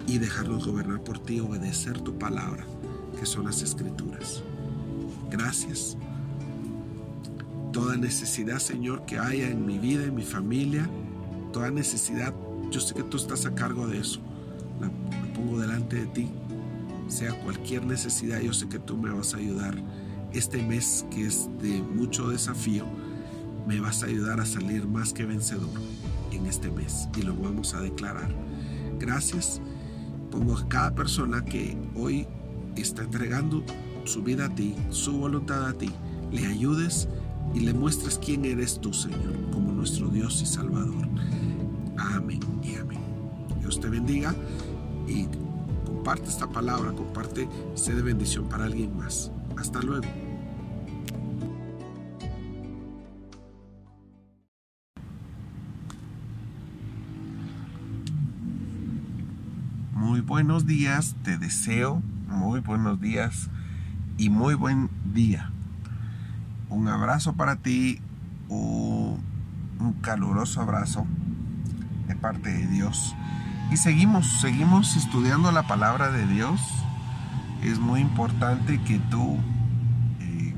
y 0.07 0.17
dejarnos 0.17 0.67
gobernar 0.67 1.03
por 1.03 1.19
ti, 1.19 1.39
obedecer 1.39 2.01
tu 2.01 2.17
palabra, 2.17 2.65
que 3.17 3.25
son 3.25 3.45
las 3.45 3.61
escrituras. 3.61 4.43
Gracias. 5.31 5.97
Toda 7.71 7.95
necesidad, 7.95 8.59
Señor, 8.59 9.05
que 9.05 9.17
haya 9.17 9.49
en 9.49 9.65
mi 9.65 9.79
vida, 9.79 10.03
en 10.03 10.13
mi 10.13 10.23
familia, 10.23 10.89
toda 11.53 11.71
necesidad, 11.71 12.33
yo 12.69 12.79
sé 12.79 12.93
que 12.93 13.03
tú 13.03 13.17
estás 13.17 13.45
a 13.45 13.55
cargo 13.55 13.87
de 13.87 13.99
eso 13.99 14.21
pongo 15.41 15.59
delante 15.59 15.97
de 15.97 16.05
ti, 16.07 16.29
sea 17.07 17.33
cualquier 17.41 17.85
necesidad, 17.85 18.39
yo 18.39 18.53
sé 18.53 18.67
que 18.69 18.79
tú 18.79 18.97
me 18.97 19.09
vas 19.09 19.33
a 19.33 19.37
ayudar. 19.37 19.75
Este 20.33 20.63
mes 20.63 21.05
que 21.11 21.25
es 21.25 21.49
de 21.61 21.81
mucho 21.81 22.29
desafío, 22.29 22.85
me 23.67 23.79
vas 23.79 24.03
a 24.03 24.05
ayudar 24.05 24.39
a 24.39 24.45
salir 24.45 24.87
más 24.87 25.11
que 25.11 25.25
vencedor 25.25 25.69
en 26.31 26.45
este 26.45 26.71
mes 26.71 27.09
y 27.17 27.23
lo 27.23 27.35
vamos 27.35 27.73
a 27.73 27.81
declarar. 27.81 28.33
Gracias. 28.97 29.61
Pongo 30.29 30.57
a 30.57 30.67
cada 30.69 30.95
persona 30.95 31.43
que 31.43 31.77
hoy 31.95 32.25
está 32.77 33.03
entregando 33.03 33.65
su 34.05 34.23
vida 34.23 34.45
a 34.45 34.49
ti, 34.49 34.75
su 34.89 35.17
voluntad 35.17 35.67
a 35.67 35.73
ti, 35.73 35.91
le 36.31 36.45
ayudes 36.45 37.07
y 37.53 37.61
le 37.61 37.73
muestres 37.73 38.17
quién 38.17 38.45
eres 38.45 38.79
tú, 38.79 38.93
Señor, 38.93 39.35
como 39.51 39.71
nuestro 39.71 40.09
Dios 40.09 40.41
y 40.41 40.45
Salvador. 40.45 41.07
Amén 41.97 42.39
y 42.63 42.75
amén. 42.75 42.99
Dios 43.59 43.79
te 43.79 43.89
bendiga 43.89 44.35
y 45.07 45.27
comparte 45.85 46.29
esta 46.29 46.47
palabra, 46.47 46.91
comparte, 46.91 47.47
sé 47.75 47.93
de 47.93 48.01
bendición 48.01 48.47
para 48.49 48.65
alguien 48.65 48.95
más. 48.97 49.31
Hasta 49.57 49.81
luego. 49.81 50.07
Muy 59.93 60.21
buenos 60.21 60.65
días, 60.65 61.15
te 61.23 61.37
deseo 61.37 62.01
muy 62.31 62.61
buenos 62.61 62.99
días 62.99 63.49
y 64.21 64.29
muy 64.29 64.53
buen 64.53 64.87
día. 65.15 65.49
Un 66.69 66.87
abrazo 66.87 67.33
para 67.33 67.55
ti, 67.55 67.99
un 68.49 69.19
caluroso 70.01 70.61
abrazo 70.61 71.07
de 72.07 72.15
parte 72.15 72.51
de 72.51 72.67
Dios. 72.67 73.15
Y 73.71 73.77
seguimos, 73.77 74.39
seguimos 74.39 74.95
estudiando 74.95 75.51
la 75.51 75.63
palabra 75.63 76.11
de 76.11 76.27
Dios. 76.27 76.61
Es 77.63 77.79
muy 77.79 77.99
importante 77.99 78.79
que 78.83 78.99
tú 78.99 79.39
eh, 80.19 80.53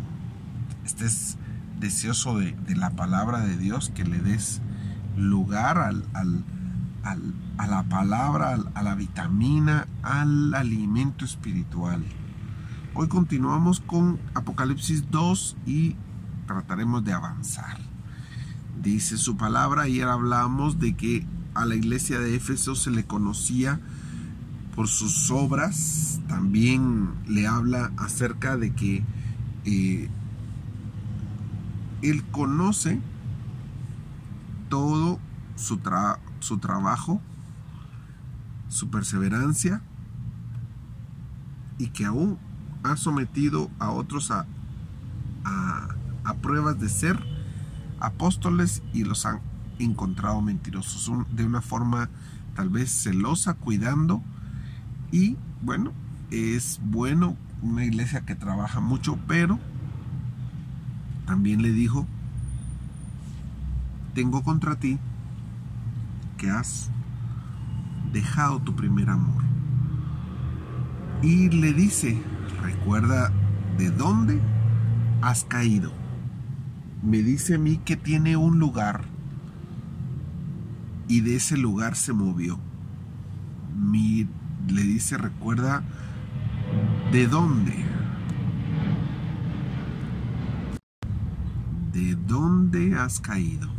estés 0.84 1.38
deseoso 1.80 2.38
de, 2.38 2.58
la 2.76 2.90
palabra 2.90 3.40
de 3.40 3.56
Dios, 3.56 3.94
que 3.96 4.04
le 4.04 4.20
des 4.20 4.60
lugar 5.16 5.78
al, 5.78 6.04
a 6.14 7.68
la 7.68 7.84
palabra, 7.84 8.58
a 8.74 8.84
la 8.84 8.96
vitamina, 8.96 9.88
al 10.02 10.54
alimento 10.54 11.24
espiritual. 11.24 12.04
Hoy 12.96 13.08
continuamos 13.08 13.80
con 13.80 14.20
Apocalipsis 14.36 15.10
2 15.10 15.58
y 15.66 15.96
trataremos 16.46 17.04
de 17.04 17.14
avanzar. 17.14 17.80
Dice 18.84 19.18
su 19.18 19.36
palabra, 19.36 19.84
ayer 19.84 20.08
hablamos 20.08 20.78
de 20.78 20.96
que 20.96 21.26
a 21.56 21.66
la 21.66 21.74
iglesia 21.74 22.20
de 22.20 22.36
Éfeso 22.36 22.76
se 22.76 22.92
le 22.92 23.04
conocía 23.04 23.80
por 24.76 24.88
sus 24.88 25.32
obras, 25.32 26.22
también 26.28 27.10
le 27.28 27.48
habla 27.48 27.92
acerca 27.98 28.58
de 28.58 28.76
que 28.76 29.04
eh, 29.66 30.08
él 32.04 32.24
conoce 32.26 33.02
todo 34.70 35.18
su, 35.56 35.80
su 36.42 36.58
trabajo, 36.60 37.20
su 38.68 38.92
perseverancia 38.92 39.82
y 41.80 41.88
que 41.88 42.06
aún 42.06 42.38
ha 42.84 42.98
sometido 42.98 43.70
a 43.80 43.92
otros 43.92 44.32
a, 44.32 44.46
a, 45.46 46.34
pruebas 46.42 46.80
de 46.80 46.90
ser 46.90 47.24
apóstoles 48.00 48.84
y 48.94 49.06
los 49.06 49.26
han 49.26 49.40
encontrado 49.80 50.42
mentirosos 50.42 51.10
de 51.32 51.46
una 51.46 51.62
forma 51.62 52.10
tal 52.56 52.70
vez 52.70 52.92
celosa, 52.92 53.54
cuidando 53.54 54.22
y 55.12 55.38
bueno, 55.62 55.94
es 56.32 56.82
bueno 56.84 57.38
una 57.62 57.86
iglesia 57.86 58.22
que 58.22 58.36
trabaja 58.36 58.82
mucho, 58.82 59.18
pero 59.28 59.60
también 61.26 61.62
le 61.62 61.72
dijo, 61.72 62.06
tengo 64.14 64.44
contra 64.44 64.76
ti 64.76 65.00
que 66.38 66.50
has 66.50 66.90
dejado 68.12 68.60
tu 68.60 68.76
primer 68.76 69.10
amor. 69.10 69.44
Y 71.22 71.50
le 71.50 71.74
dice, 71.74 72.22
recuerda 72.64 73.32
de 73.78 73.92
dónde 73.92 74.40
has 75.22 75.44
caído. 75.44 75.92
Me 77.02 77.22
dice 77.22 77.56
a 77.56 77.58
mí 77.58 77.78
que 77.78 77.98
tiene 77.98 78.38
un 78.38 78.60
lugar 78.60 79.04
y 81.08 81.22
de 81.22 81.36
ese 81.36 81.58
lugar 81.58 81.96
se 81.96 82.14
movió. 82.14 82.60
Mi, 83.76 84.28
le 84.68 84.84
dice, 84.84 85.18
recuerda 85.18 85.84
de 87.12 87.28
dónde. 87.28 87.76
¿De 91.92 92.16
dónde 92.16 92.96
has 92.96 93.20
caído? 93.20 93.70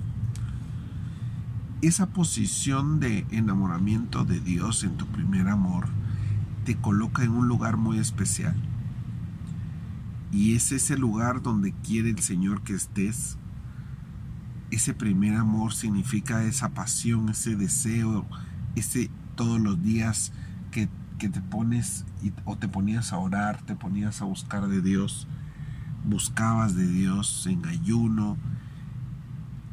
Esa 1.83 2.07
posición 2.07 3.01
de 3.01 3.27
enamoramiento 3.31 4.25
de 4.25 4.41
Dios 4.41 4.85
en 4.85 4.97
tu 4.97 5.07
primer 5.07 5.49
amor 5.49 5.87
te 6.65 6.77
coloca 6.77 7.25
en 7.25 7.33
un 7.33 7.49
lugar 7.49 7.77
muy 7.77 7.99
especial. 7.99 8.55
Y 10.35 10.57
es 10.57 10.73
ese 10.73 10.99
lugar 10.99 11.43
donde 11.43 11.73
quiere 11.73 12.11
el 12.11 12.19
Señor 12.19 12.63
que 12.63 12.75
estés. 12.75 13.39
Ese 14.73 14.93
primer 14.93 15.37
amor 15.37 15.73
significa 15.73 16.43
esa 16.43 16.71
pasión, 16.71 17.29
ese 17.29 17.55
deseo, 17.55 18.27
ese 18.75 19.13
todos 19.37 19.61
los 19.61 19.81
días 19.81 20.33
que, 20.73 20.89
te 21.19 21.41
pones 21.41 22.05
o 22.45 22.59
te 22.59 22.67
ponías 22.67 23.13
a 23.13 23.19
orar, 23.19 23.63
te 23.63 23.77
ponías 23.77 24.21
a 24.21 24.25
buscar 24.25 24.67
de 24.67 24.83
Dios, 24.83 25.29
buscabas 26.05 26.75
de 26.75 26.87
Dios 26.87 27.47
en 27.47 27.65
ayuno, 27.65 28.37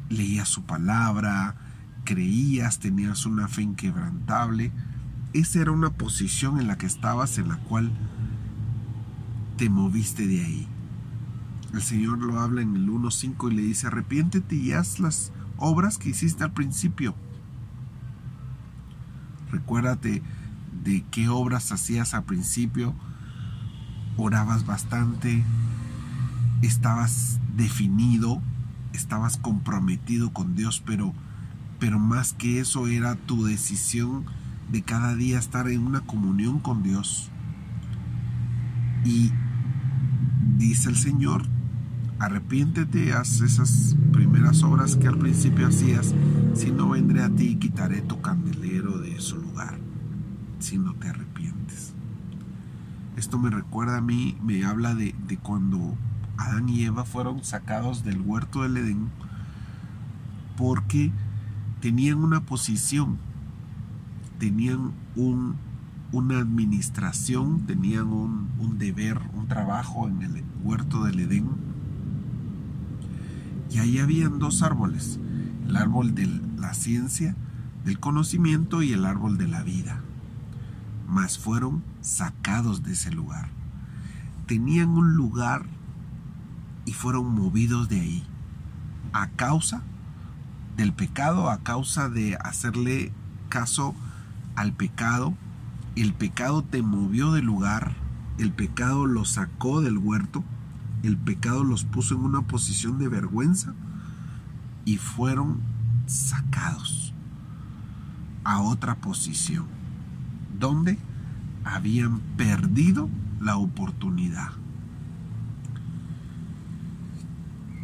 leías 0.08 0.48
su 0.48 0.62
palabra, 0.62 1.56
creías, 2.04 2.78
tenías 2.78 3.26
una 3.26 3.48
fe 3.48 3.62
inquebrantable 3.62 4.72
esa 5.32 5.60
era 5.60 5.70
una 5.70 5.90
posición 5.90 6.60
en 6.60 6.66
la 6.66 6.76
que 6.76 6.86
estabas, 6.86 7.38
en 7.38 7.48
la 7.48 7.56
cual 7.56 7.90
te 9.62 9.70
moviste 9.70 10.26
de 10.26 10.44
ahí. 10.44 10.66
El 11.72 11.82
Señor 11.82 12.18
lo 12.18 12.40
habla 12.40 12.62
en 12.62 12.74
el 12.74 12.88
1.5 12.88 13.52
y 13.52 13.54
le 13.54 13.62
dice, 13.62 13.86
arrepiéntete 13.86 14.56
y 14.56 14.72
haz 14.72 14.98
las 14.98 15.30
obras 15.56 15.98
que 15.98 16.08
hiciste 16.08 16.42
al 16.42 16.52
principio. 16.52 17.14
Recuérdate 19.52 20.20
de 20.82 21.04
qué 21.12 21.28
obras 21.28 21.70
hacías 21.70 22.12
al 22.12 22.24
principio. 22.24 22.92
Orabas 24.16 24.66
bastante, 24.66 25.44
estabas 26.62 27.38
definido, 27.56 28.42
estabas 28.92 29.36
comprometido 29.36 30.32
con 30.32 30.56
Dios, 30.56 30.82
pero, 30.84 31.14
pero 31.78 32.00
más 32.00 32.32
que 32.32 32.58
eso 32.58 32.88
era 32.88 33.14
tu 33.14 33.44
decisión 33.44 34.24
de 34.72 34.82
cada 34.82 35.14
día 35.14 35.38
estar 35.38 35.68
en 35.68 35.86
una 35.86 36.00
comunión 36.00 36.58
con 36.58 36.82
Dios. 36.82 37.30
Y 39.04 39.30
dice 40.68 40.88
el 40.88 40.96
Señor, 40.96 41.42
arrepiéntete, 42.18 43.12
haz 43.12 43.40
esas 43.40 43.96
primeras 44.12 44.62
obras 44.62 44.96
que 44.96 45.08
al 45.08 45.18
principio 45.18 45.68
hacías, 45.68 46.14
si 46.54 46.70
no 46.70 46.90
vendré 46.90 47.22
a 47.22 47.30
ti 47.30 47.48
y 47.48 47.56
quitaré 47.56 48.00
tu 48.00 48.20
candelero 48.20 48.98
de 48.98 49.20
su 49.20 49.36
lugar, 49.36 49.78
si 50.58 50.78
no 50.78 50.94
te 50.94 51.08
arrepientes. 51.08 51.92
Esto 53.16 53.38
me 53.38 53.50
recuerda 53.50 53.98
a 53.98 54.02
mí, 54.02 54.36
me 54.42 54.64
habla 54.64 54.94
de, 54.94 55.14
de 55.26 55.36
cuando 55.36 55.94
Adán 56.36 56.68
y 56.68 56.84
Eva 56.84 57.04
fueron 57.04 57.44
sacados 57.44 58.04
del 58.04 58.20
huerto 58.20 58.62
del 58.62 58.76
Edén 58.76 59.08
porque 60.56 61.10
tenían 61.80 62.18
una 62.18 62.40
posición 62.40 63.18
tenían 64.42 64.90
un, 65.14 65.54
una 66.12 66.38
administración, 66.38 67.66
tenían 67.66 68.08
un, 68.08 68.78
deber, 68.78 69.18
un 69.34 69.48
trabajo 69.48 70.08
en 70.08 70.22
el 70.22 70.44
huerto 70.62 71.04
del 71.04 71.20
Edén. 71.20 71.48
Y 73.70 73.78
ahí 73.78 73.98
habían 73.98 74.38
dos 74.38 74.62
árboles, 74.62 75.18
el 75.66 75.76
árbol 75.76 76.14
de 76.14 76.26
la 76.58 76.74
ciencia, 76.74 77.34
del 77.86 77.98
conocimiento 77.98 78.82
y 78.82 78.92
el 78.92 79.06
árbol 79.06 79.38
de 79.38 79.48
la 79.48 79.62
vida. 79.62 80.00
Mas 81.08 81.38
fueron 81.38 81.82
sacados 82.02 82.82
de 82.82 82.92
ese 82.92 83.10
lugar. 83.10 83.48
Tenían 84.46 84.90
un 84.90 85.14
lugar 85.14 85.64
y 86.84 86.92
fueron 86.92 87.34
movidos 87.34 87.88
de 87.88 88.00
ahí. 88.00 88.24
A 89.14 89.28
causa 89.28 89.82
del 90.76 90.92
pecado, 90.92 91.50
a 91.50 91.58
causa 91.62 92.10
de 92.10 92.36
hacerle 92.36 93.12
caso 93.48 93.94
al 94.56 94.72
pecado, 94.72 95.34
el 95.96 96.14
pecado 96.14 96.62
te 96.62 96.82
movió 96.82 97.32
del 97.32 97.44
lugar, 97.44 97.94
el 98.38 98.52
pecado 98.52 99.06
los 99.06 99.30
sacó 99.30 99.80
del 99.80 99.98
huerto, 99.98 100.42
el 101.02 101.16
pecado 101.16 101.64
los 101.64 101.84
puso 101.84 102.14
en 102.14 102.22
una 102.22 102.42
posición 102.42 102.98
de 102.98 103.08
vergüenza 103.08 103.74
y 104.84 104.96
fueron 104.96 105.60
sacados 106.06 107.12
a 108.44 108.60
otra 108.60 108.96
posición, 108.96 109.66
donde 110.58 110.98
habían 111.64 112.20
perdido 112.36 113.08
la 113.40 113.56
oportunidad. 113.56 114.50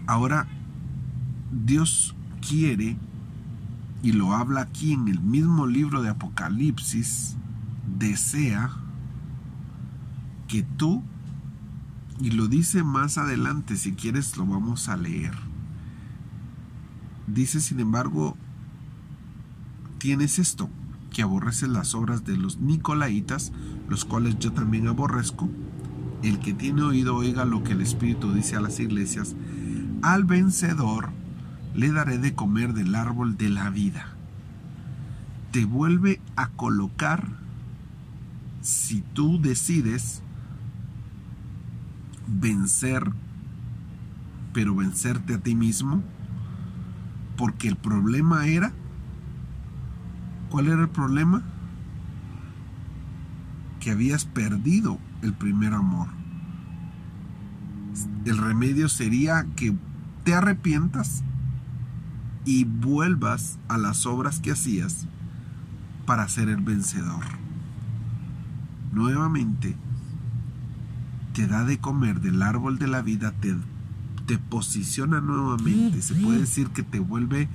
Ahora, 0.06 0.46
Dios 1.52 2.14
quiere 2.46 2.96
y 4.02 4.12
lo 4.12 4.34
habla 4.34 4.62
aquí 4.62 4.92
en 4.92 5.08
el 5.08 5.20
mismo 5.20 5.66
libro 5.66 6.02
de 6.02 6.08
Apocalipsis, 6.08 7.37
desea 7.98 8.70
que 10.48 10.62
tú, 10.62 11.02
y 12.20 12.30
lo 12.30 12.48
dice 12.48 12.82
más 12.82 13.18
adelante, 13.18 13.76
si 13.76 13.92
quieres 13.92 14.36
lo 14.36 14.46
vamos 14.46 14.88
a 14.88 14.96
leer. 14.96 15.34
Dice, 17.26 17.60
sin 17.60 17.80
embargo, 17.80 18.36
tienes 19.98 20.38
esto, 20.38 20.70
que 21.10 21.22
aborreces 21.22 21.68
las 21.68 21.94
obras 21.94 22.24
de 22.24 22.36
los 22.36 22.58
Nicolaitas, 22.58 23.52
los 23.88 24.04
cuales 24.04 24.38
yo 24.38 24.52
también 24.52 24.88
aborrezco. 24.88 25.48
El 26.22 26.38
que 26.40 26.52
tiene 26.52 26.82
oído 26.82 27.16
oiga 27.16 27.44
lo 27.44 27.62
que 27.62 27.72
el 27.72 27.80
Espíritu 27.80 28.32
dice 28.32 28.56
a 28.56 28.60
las 28.60 28.80
iglesias. 28.80 29.36
Al 30.02 30.24
vencedor 30.24 31.10
le 31.74 31.92
daré 31.92 32.18
de 32.18 32.34
comer 32.34 32.74
del 32.74 32.94
árbol 32.94 33.36
de 33.36 33.50
la 33.50 33.70
vida. 33.70 34.14
Te 35.52 35.64
vuelve 35.64 36.20
a 36.36 36.48
colocar 36.48 37.28
si 38.60 39.02
tú 39.14 39.40
decides 39.40 40.22
vencer, 42.26 43.10
pero 44.52 44.74
vencerte 44.74 45.34
a 45.34 45.38
ti 45.38 45.54
mismo, 45.54 46.02
porque 47.36 47.68
el 47.68 47.76
problema 47.76 48.46
era, 48.46 48.72
¿cuál 50.50 50.68
era 50.68 50.82
el 50.82 50.88
problema? 50.88 51.42
Que 53.80 53.92
habías 53.92 54.24
perdido 54.24 54.98
el 55.22 55.32
primer 55.34 55.72
amor. 55.72 56.08
El 58.24 58.38
remedio 58.38 58.88
sería 58.88 59.46
que 59.56 59.74
te 60.24 60.34
arrepientas 60.34 61.22
y 62.44 62.64
vuelvas 62.64 63.58
a 63.68 63.78
las 63.78 64.04
obras 64.06 64.40
que 64.40 64.52
hacías 64.52 65.06
para 66.06 66.28
ser 66.28 66.48
el 66.48 66.62
vencedor. 66.62 67.47
Nuevamente, 68.92 69.76
te 71.34 71.46
da 71.46 71.64
de 71.64 71.78
comer 71.78 72.20
del 72.20 72.42
árbol 72.42 72.78
de 72.78 72.88
la 72.88 73.02
vida, 73.02 73.32
te, 73.32 73.54
te 74.26 74.38
posiciona 74.38 75.20
nuevamente. 75.20 76.02
Se 76.02 76.14
puede 76.14 76.40
decir 76.40 76.68
que 76.68 76.82
te 76.82 76.98
vuelve 76.98 77.48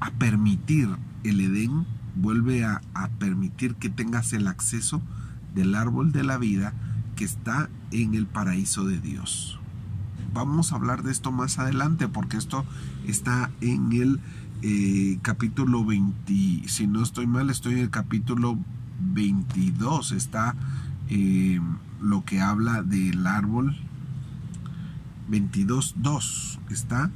a 0.00 0.10
permitir 0.12 0.88
el 1.24 1.40
Edén, 1.40 1.86
vuelve 2.14 2.64
a, 2.64 2.80
permitir 3.18 3.74
que 3.74 3.88
tengas 3.88 4.32
el 4.32 4.46
acceso 4.46 5.02
del 5.54 5.74
árbol 5.74 6.12
de 6.12 6.24
la 6.24 6.38
vida 6.38 6.74
que 7.14 7.24
está 7.24 7.70
en 7.90 8.14
el 8.14 8.26
paraíso 8.26 8.84
de 8.84 9.00
Dios. 9.00 9.58
Vamos 10.34 10.72
a 10.72 10.76
hablar 10.76 11.02
de 11.02 11.12
esto 11.12 11.32
más 11.32 11.58
adelante 11.58 12.08
porque 12.08 12.36
esto 12.36 12.64
está 13.06 13.50
en 13.60 13.92
el 13.92 14.20
eh, 14.62 15.18
capítulo 15.22 15.84
20, 15.84 16.68
si 16.68 16.86
no 16.86 17.02
estoy 17.02 17.26
mal, 17.26 17.48
estoy 17.50 17.74
en 17.74 17.78
el 17.80 17.90
capítulo 17.90 18.58
22, 19.00 20.12
está 20.12 20.54
eh, 21.08 21.60
lo 22.00 22.24
que 22.24 22.40
habla 22.40 22.82
del 22.82 23.26
árbol. 23.26 23.76
22.2 25.30 26.58
está 26.70 27.10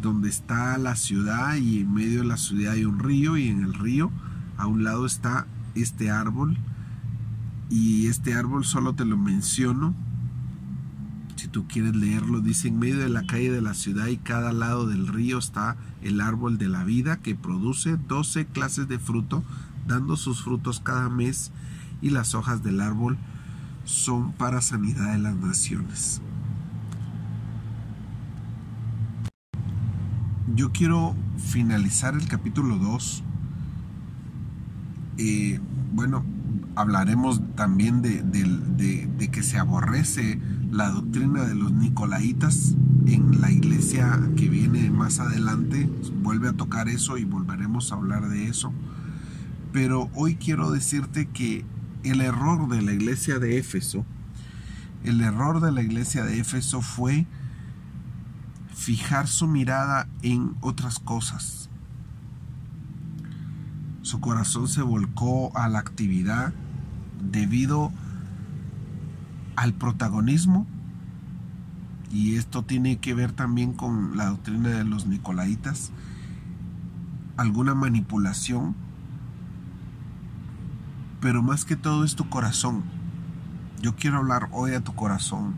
donde 0.00 0.28
está 0.28 0.76
la 0.78 0.96
ciudad 0.96 1.56
y 1.56 1.80
en 1.80 1.92
medio 1.92 2.20
de 2.20 2.26
la 2.26 2.36
ciudad 2.36 2.74
hay 2.74 2.84
un 2.84 2.98
río 2.98 3.36
y 3.36 3.48
en 3.48 3.62
el 3.62 3.74
río 3.74 4.10
a 4.56 4.66
un 4.66 4.84
lado 4.84 5.06
está 5.06 5.46
este 5.74 6.10
árbol. 6.10 6.56
Y 7.70 8.06
este 8.06 8.34
árbol 8.34 8.64
solo 8.64 8.94
te 8.94 9.04
lo 9.04 9.16
menciono. 9.16 9.94
Si 11.36 11.48
tú 11.48 11.66
quieres 11.66 11.96
leerlo 11.96 12.40
dice 12.40 12.68
en 12.68 12.78
medio 12.78 12.98
de 12.98 13.08
la 13.08 13.26
calle 13.26 13.50
de 13.50 13.62
la 13.62 13.74
ciudad 13.74 14.06
y 14.06 14.16
cada 14.18 14.52
lado 14.52 14.86
del 14.86 15.08
río 15.08 15.38
está 15.38 15.76
el 16.02 16.20
árbol 16.20 16.58
de 16.58 16.68
la 16.68 16.84
vida 16.84 17.18
que 17.18 17.34
produce 17.34 17.96
12 17.96 18.46
clases 18.46 18.88
de 18.88 18.98
fruto 18.98 19.42
dando 19.86 20.16
sus 20.16 20.42
frutos 20.42 20.80
cada 20.80 21.08
mes 21.08 21.52
y 22.00 22.10
las 22.10 22.34
hojas 22.34 22.62
del 22.62 22.80
árbol 22.80 23.18
son 23.84 24.32
para 24.32 24.60
sanidad 24.60 25.12
de 25.12 25.18
las 25.18 25.36
naciones. 25.36 26.20
Yo 30.54 30.70
quiero 30.72 31.14
finalizar 31.38 32.14
el 32.14 32.28
capítulo 32.28 32.76
2. 32.78 33.22
Eh, 35.18 35.60
bueno, 35.92 36.24
hablaremos 36.76 37.40
también 37.56 38.02
de, 38.02 38.22
de, 38.22 39.30
que 39.30 39.42
se 39.42 39.58
aborrece 39.58 40.38
la 40.70 40.90
doctrina 40.90 41.42
de 41.44 41.54
los 41.54 41.72
nicolaitas 41.72 42.74
en 43.06 43.40
la 43.40 43.50
iglesia 43.50 44.20
que 44.36 44.48
viene 44.48 44.90
más 44.90 45.18
adelante. 45.18 45.88
Vuelve 46.22 46.48
a 46.48 46.52
tocar 46.52 46.88
eso 46.88 47.16
y 47.16 47.24
volveremos 47.24 47.90
a 47.90 47.96
hablar 47.96 48.28
de 48.28 48.48
eso. 48.48 48.72
Pero 49.74 50.08
hoy 50.14 50.36
quiero 50.36 50.70
decirte 50.70 51.26
que 51.26 51.64
el 52.04 52.20
error 52.20 52.68
de 52.68 52.80
la 52.80 52.92
iglesia 52.92 53.40
de 53.40 53.58
Éfeso, 53.58 54.06
el 55.02 55.20
error 55.20 55.60
de 55.60 55.72
la 55.72 55.82
iglesia 55.82 56.22
de 56.22 56.38
Éfeso 56.38 56.80
fue 56.80 57.26
fijar 58.72 59.26
su 59.26 59.48
mirada 59.48 60.06
en 60.22 60.54
otras 60.60 61.00
cosas. 61.00 61.68
Su 64.02 64.20
corazón 64.20 64.68
se 64.68 64.80
volcó 64.80 65.50
a 65.58 65.68
la 65.68 65.80
actividad 65.80 66.54
debido 67.32 67.90
al 69.56 69.74
protagonismo 69.74 70.68
y 72.12 72.36
esto 72.36 72.62
tiene 72.62 72.98
que 72.98 73.12
ver 73.12 73.32
también 73.32 73.72
con 73.72 74.16
la 74.16 74.26
doctrina 74.26 74.68
de 74.68 74.84
los 74.84 75.06
nicolaitas, 75.06 75.90
alguna 77.36 77.74
manipulación, 77.74 78.83
pero 81.24 81.42
más 81.42 81.64
que 81.64 81.74
todo 81.74 82.04
es 82.04 82.16
tu 82.16 82.28
corazón. 82.28 82.84
Yo 83.80 83.96
quiero 83.96 84.18
hablar 84.18 84.50
hoy 84.52 84.74
a 84.74 84.84
tu 84.84 84.94
corazón 84.94 85.54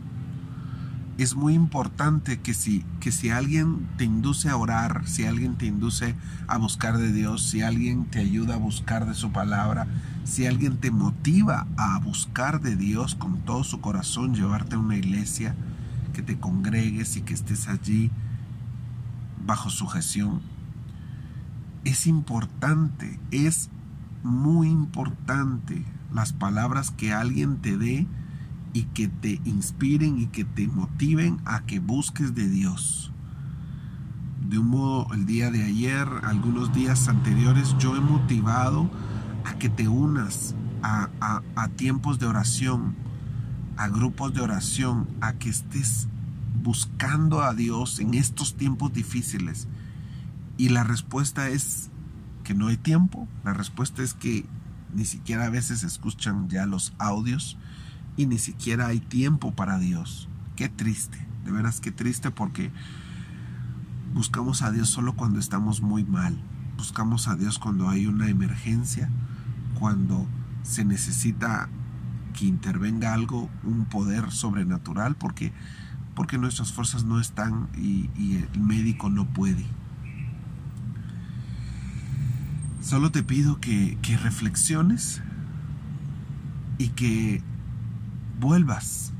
es 1.17 1.35
muy 1.35 1.55
importante 1.55 2.39
que 2.39 2.53
si, 2.53 2.85
que 2.99 3.11
si 3.11 3.31
alguien 3.31 3.87
te 3.97 4.05
induce 4.05 4.49
a 4.49 4.55
orar, 4.55 5.07
si 5.07 5.25
alguien 5.25 5.57
te 5.57 5.65
induce 5.65 6.15
a 6.47 6.57
buscar 6.57 6.97
de 6.97 7.11
Dios, 7.11 7.43
si 7.43 7.63
alguien 7.63 8.05
te 8.05 8.19
ayuda 8.19 8.53
a 8.55 8.59
buscar 8.59 9.07
de 9.07 9.13
su 9.13 9.33
palabra, 9.33 9.87
si 10.23 10.45
alguien 10.45 10.77
te 10.77 10.91
motiva 10.91 11.67
a 11.75 11.99
buscar 11.99 12.61
de 12.61 12.77
Dios 12.77 13.15
con 13.15 13.39
todo 13.39 13.65
su 13.65 13.81
corazón, 13.81 14.35
llevarte 14.35 14.75
a 14.75 14.79
una 14.79 14.95
iglesia, 14.95 15.53
que 16.13 16.21
te 16.21 16.37
congregues 16.37 17.17
y 17.17 17.21
que 17.21 17.33
estés 17.33 17.67
allí 17.67 18.11
bajo 19.45 19.69
sujeción, 19.69 20.41
es 21.83 22.05
importante, 22.05 23.19
es 23.31 23.69
muy 24.23 24.69
importante 24.69 25.85
las 26.13 26.33
palabras 26.33 26.91
que 26.91 27.13
alguien 27.13 27.57
te 27.57 27.77
dé 27.77 28.07
y 28.73 28.83
que 28.83 29.07
te 29.07 29.41
inspiren 29.45 30.19
y 30.19 30.27
que 30.27 30.43
te 30.43 30.67
motiven 30.67 31.39
a 31.45 31.61
que 31.65 31.79
busques 31.79 32.35
de 32.35 32.47
Dios. 32.47 33.11
De 34.47 34.59
un 34.59 34.67
modo, 34.67 35.13
el 35.13 35.25
día 35.25 35.51
de 35.51 35.63
ayer, 35.63 36.07
algunos 36.23 36.73
días 36.73 37.07
anteriores, 37.07 37.75
yo 37.79 37.95
he 37.95 37.99
motivado 37.99 38.89
a 39.45 39.55
que 39.55 39.69
te 39.69 39.87
unas 39.87 40.55
a, 40.83 41.09
a 41.55 41.67
tiempos 41.69 42.19
de 42.19 42.27
oración, 42.27 42.95
a 43.77 43.89
grupos 43.89 44.33
de 44.33 44.41
oración, 44.41 45.07
a 45.21 45.33
que 45.33 45.49
estés 45.49 46.07
buscando 46.63 47.41
a 47.41 47.53
Dios 47.53 47.99
en 47.99 48.13
estos 48.13 48.55
tiempos 48.55 48.93
difíciles. 48.93 49.67
Y 50.57 50.69
la 50.69 50.83
respuesta 50.83 51.49
es 51.49 51.89
que 52.47 52.53
no 52.53 52.67
hay 52.67 52.77
tiempo. 52.77 53.27
La 53.43 53.53
respuesta 53.53 54.01
es 54.01 54.13
que 54.13 54.45
ni 54.95 55.03
siquiera 55.03 55.47
a 55.47 55.49
veces 55.49 55.83
escuchan 55.83 56.47
ya 56.47 56.65
los 56.65 56.93
audios 56.97 57.57
y 58.15 58.25
ni 58.25 58.37
siquiera 58.37 58.87
hay 58.87 59.01
tiempo 59.01 59.53
para 59.53 59.77
Dios. 59.79 60.29
Qué 60.55 60.69
triste, 60.69 61.17
de 61.43 61.51
veras 61.51 61.81
qué 61.81 61.91
triste 61.91 62.31
porque 62.31 62.71
buscamos 64.13 64.61
a 64.61 64.71
Dios 64.71 64.87
solo 64.87 65.13
cuando 65.17 65.41
estamos 65.41 65.81
muy 65.81 66.05
mal. 66.05 66.41
Buscamos 66.77 67.27
a 67.27 67.35
Dios 67.35 67.59
cuando 67.59 67.89
hay 67.89 68.07
una 68.07 68.29
emergencia, 68.29 69.09
cuando 69.77 70.25
se 70.63 70.85
necesita 70.85 71.67
que 72.33 72.45
intervenga 72.45 73.13
algo, 73.13 73.49
un 73.63 73.83
poder 73.83 74.31
sobrenatural, 74.31 75.17
porque, 75.17 75.51
porque 76.15 76.37
nuestras 76.37 76.71
fuerzas 76.71 77.03
no 77.03 77.19
están 77.19 77.67
y, 77.75 78.09
y 78.15 78.37
el 78.37 78.61
médico 78.61 79.09
no 79.09 79.25
puede. 79.25 79.65
Solo 82.87 83.11
te 83.11 83.21
pido 83.21 83.59
que, 83.59 83.97
que 84.01 84.15
reflexiones 84.15 85.21
y 86.77 86.87
que 86.91 87.43
vuelvas, 88.39 89.11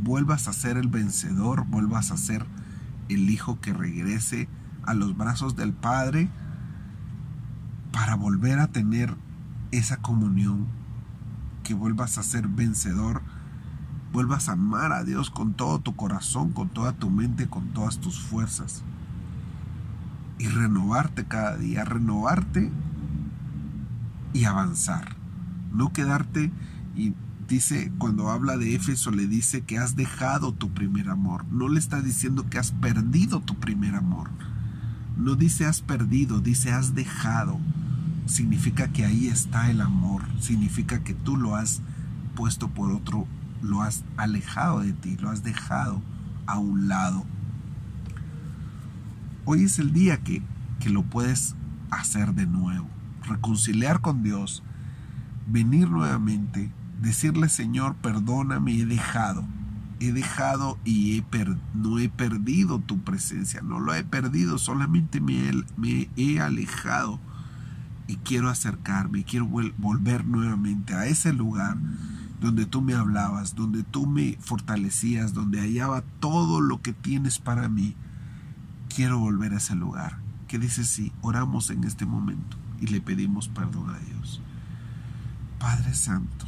vuelvas 0.00 0.46
a 0.46 0.52
ser 0.52 0.76
el 0.76 0.86
vencedor, 0.86 1.66
vuelvas 1.66 2.12
a 2.12 2.16
ser 2.16 2.46
el 3.08 3.28
hijo 3.28 3.60
que 3.60 3.72
regrese 3.72 4.48
a 4.84 4.94
los 4.94 5.16
brazos 5.16 5.56
del 5.56 5.72
Padre 5.72 6.28
para 7.90 8.14
volver 8.14 8.60
a 8.60 8.68
tener 8.68 9.16
esa 9.72 9.96
comunión, 9.96 10.68
que 11.64 11.74
vuelvas 11.74 12.16
a 12.16 12.22
ser 12.22 12.46
vencedor, 12.46 13.22
vuelvas 14.12 14.48
a 14.48 14.52
amar 14.52 14.92
a 14.92 15.02
Dios 15.02 15.30
con 15.30 15.54
todo 15.54 15.80
tu 15.80 15.96
corazón, 15.96 16.52
con 16.52 16.68
toda 16.68 16.92
tu 16.92 17.10
mente, 17.10 17.48
con 17.48 17.72
todas 17.72 17.98
tus 17.98 18.20
fuerzas. 18.20 18.84
Y 20.38 20.46
renovarte 20.46 21.24
cada 21.24 21.56
día, 21.56 21.84
renovarte 21.84 22.70
y 24.32 24.44
avanzar. 24.44 25.16
No 25.72 25.92
quedarte 25.92 26.50
y 26.96 27.14
dice, 27.48 27.92
cuando 27.98 28.30
habla 28.30 28.56
de 28.56 28.74
Éfeso, 28.74 29.10
le 29.10 29.26
dice 29.26 29.62
que 29.62 29.78
has 29.78 29.96
dejado 29.96 30.52
tu 30.52 30.70
primer 30.72 31.08
amor. 31.08 31.44
No 31.50 31.68
le 31.68 31.78
está 31.78 32.00
diciendo 32.00 32.48
que 32.48 32.58
has 32.58 32.72
perdido 32.72 33.40
tu 33.40 33.56
primer 33.56 33.94
amor. 33.94 34.30
No 35.16 35.34
dice 35.34 35.66
has 35.66 35.80
perdido, 35.80 36.40
dice 36.40 36.72
has 36.72 36.94
dejado. 36.94 37.58
Significa 38.26 38.88
que 38.88 39.04
ahí 39.04 39.26
está 39.26 39.70
el 39.70 39.80
amor. 39.80 40.22
Significa 40.40 41.02
que 41.02 41.14
tú 41.14 41.36
lo 41.36 41.56
has 41.56 41.82
puesto 42.34 42.68
por 42.68 42.92
otro, 42.92 43.26
lo 43.62 43.82
has 43.82 44.04
alejado 44.16 44.80
de 44.80 44.92
ti, 44.92 45.16
lo 45.20 45.30
has 45.30 45.42
dejado 45.42 46.00
a 46.46 46.58
un 46.58 46.88
lado. 46.88 47.24
Hoy 49.44 49.64
es 49.64 49.78
el 49.78 49.92
día 49.92 50.18
que, 50.18 50.42
que 50.78 50.90
lo 50.90 51.02
puedes 51.02 51.54
hacer 51.90 52.34
de 52.34 52.46
nuevo. 52.46 52.88
Reconciliar 53.26 54.00
con 54.00 54.22
Dios, 54.22 54.62
venir 55.46 55.90
nuevamente 55.90 56.70
decirle, 57.00 57.48
Señor, 57.48 57.96
perdóname, 57.96 58.78
he 58.78 58.86
dejado, 58.86 59.44
he 60.00 60.12
dejado 60.12 60.78
y 60.84 61.18
he 61.18 61.24
no 61.74 61.98
he 61.98 62.08
perdido 62.08 62.78
tu 62.78 63.00
presencia, 63.00 63.62
no 63.62 63.80
lo 63.80 63.94
he 63.94 64.04
perdido, 64.04 64.58
solamente 64.58 65.20
me 65.20 66.08
he, 66.16 66.40
alejado 66.40 67.18
y 68.06 68.16
quiero 68.16 68.48
acercarme, 68.48 69.24
quiero 69.24 69.46
volver 69.46 70.24
nuevamente 70.26 70.94
a 70.94 71.06
ese 71.06 71.32
lugar 71.32 71.76
donde 72.40 72.66
tú 72.66 72.80
me 72.80 72.94
hablabas, 72.94 73.54
donde 73.54 73.82
tú 73.82 74.06
me 74.06 74.36
fortalecías, 74.40 75.34
donde 75.34 75.60
hallaba 75.60 76.02
todo 76.20 76.60
lo 76.60 76.80
que 76.80 76.94
tienes 76.94 77.38
para 77.38 77.68
mí. 77.68 77.94
Quiero 78.94 79.18
volver 79.18 79.52
a 79.52 79.58
ese 79.58 79.74
lugar. 79.74 80.18
¿Qué 80.48 80.58
dices 80.58 80.88
si 80.88 81.12
oramos 81.20 81.68
en 81.68 81.84
este 81.84 82.06
momento 82.06 82.56
y 82.80 82.86
le 82.86 83.00
pedimos 83.00 83.48
perdón 83.48 83.90
a 83.90 83.98
Dios? 83.98 84.40
Padre 85.58 85.94
Santo, 85.94 86.46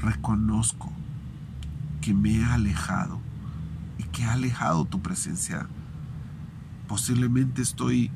reconozco 0.00 0.92
que 2.00 2.14
me 2.14 2.36
he 2.36 2.44
alejado 2.44 3.20
y 3.98 4.04
que 4.04 4.22
he 4.22 4.26
alejado 4.26 4.84
tu 4.84 5.00
presencia. 5.00 5.66
Posiblemente 6.88 7.62
estoy 7.62 8.10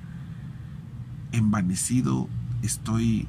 envanecido, 1.32 2.28
estoy 2.62 3.26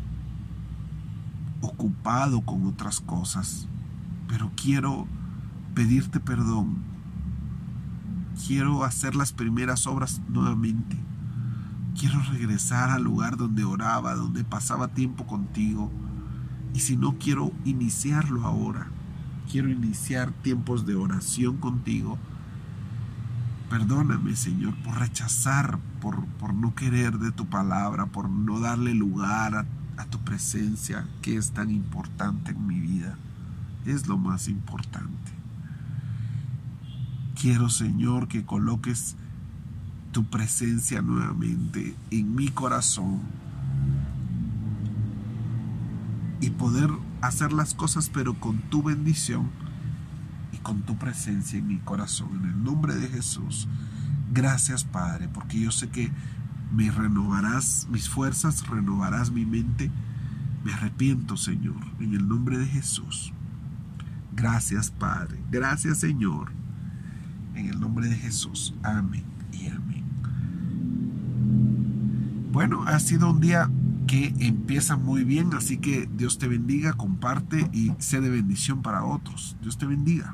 ocupado 1.62 2.42
con 2.42 2.66
otras 2.68 3.00
cosas, 3.02 3.68
pero 4.28 4.52
quiero 4.56 5.08
pedirte 5.74 6.20
perdón. 6.20 6.78
Quiero 8.48 8.84
hacer 8.84 9.16
las 9.16 9.32
primeras 9.32 9.88
obras 9.88 10.22
nuevamente. 10.30 10.98
Quiero 11.98 12.22
regresar 12.24 12.90
al 12.90 13.04
lugar 13.04 13.38
donde 13.38 13.64
oraba, 13.64 14.16
donde 14.16 14.44
pasaba 14.44 14.90
tiempo 14.90 15.26
contigo 15.26 15.92
Y 16.74 16.82
si 16.82 16.98
no 16.98 17.18
quiero 17.18 17.54
iniciarlo 17.64 18.46
ahora, 18.46 18.88
quiero 19.50 19.70
iniciar 19.70 20.32
tiempos 20.32 20.86
de 20.86 20.96
oración 20.96 21.58
contigo. 21.58 22.18
Perdóname, 23.70 24.36
Señor, 24.36 24.76
por 24.84 25.00
rechazar, 25.00 25.80
por, 26.02 26.26
por 26.26 26.54
no 26.54 26.76
querer 26.76 27.18
de 27.18 27.32
tu 27.32 27.46
palabra, 27.46 28.08
por 28.08 28.30
no 28.30 28.60
darle 28.60 28.94
lugar 28.94 29.56
a, 29.56 29.66
a 29.98 30.06
tu 30.06 30.20
presencia, 30.20 31.08
que 31.22 31.38
es 31.38 31.52
tan 31.52 31.72
importante 31.72 32.52
en 32.52 32.68
mi 32.68 32.80
vida. 32.80 33.18
Es 33.86 34.08
lo 34.08 34.18
más 34.18 34.50
importante. 34.50 35.32
Quiero, 37.40 37.70
Señor, 37.70 38.28
que 38.28 38.46
coloques 38.46 39.16
tu 40.16 40.24
presencia 40.24 41.02
nuevamente 41.02 41.94
en 42.10 42.36
mi 42.36 42.48
corazón 42.48 43.20
y 46.40 46.52
poder 46.52 46.90
hacer 47.20 47.52
las 47.52 47.74
cosas 47.74 48.10
pero 48.10 48.34
con 48.40 48.60
tu 48.70 48.82
bendición 48.82 49.50
y 50.54 50.58
con 50.60 50.84
tu 50.84 50.98
presencia 50.98 51.60
en 51.60 51.68
mi 51.68 51.80
corazón. 51.80 52.30
En 52.42 52.50
el 52.50 52.64
nombre 52.64 52.96
de 52.96 53.10
Jesús. 53.10 53.68
Gracias 54.32 54.86
Padre, 54.86 55.28
porque 55.28 55.60
yo 55.60 55.70
sé 55.70 55.90
que 55.90 56.10
me 56.72 56.90
renovarás 56.92 57.86
mis 57.92 58.08
fuerzas, 58.08 58.66
renovarás 58.70 59.32
mi 59.32 59.46
mente. 59.46 59.92
Me 60.64 60.72
arrepiento 60.72 61.36
Señor, 61.36 61.84
en 62.00 62.14
el 62.14 62.26
nombre 62.26 62.58
de 62.58 62.68
Jesús. 62.68 63.34
Gracias 64.34 64.92
Padre, 64.92 65.44
gracias 65.52 65.98
Señor. 65.98 66.54
En 67.54 67.68
el 67.68 67.82
nombre 67.82 68.08
de 68.08 68.16
Jesús. 68.16 68.74
Amén. 68.82 69.35
Bueno, 72.56 72.86
ha 72.88 72.98
sido 73.02 73.32
un 73.32 73.42
día 73.42 73.70
que 74.08 74.34
empieza 74.40 74.96
muy 74.96 75.26
bien, 75.26 75.54
así 75.56 75.76
que 75.76 76.08
Dios 76.16 76.38
te 76.38 76.48
bendiga, 76.48 76.94
comparte 76.94 77.70
y 77.74 77.92
sé 77.98 78.22
de 78.22 78.30
bendición 78.30 78.82
para 78.82 79.04
otros. 79.04 79.58
Dios 79.62 79.78
te 79.78 79.86
bendiga. 79.86 80.34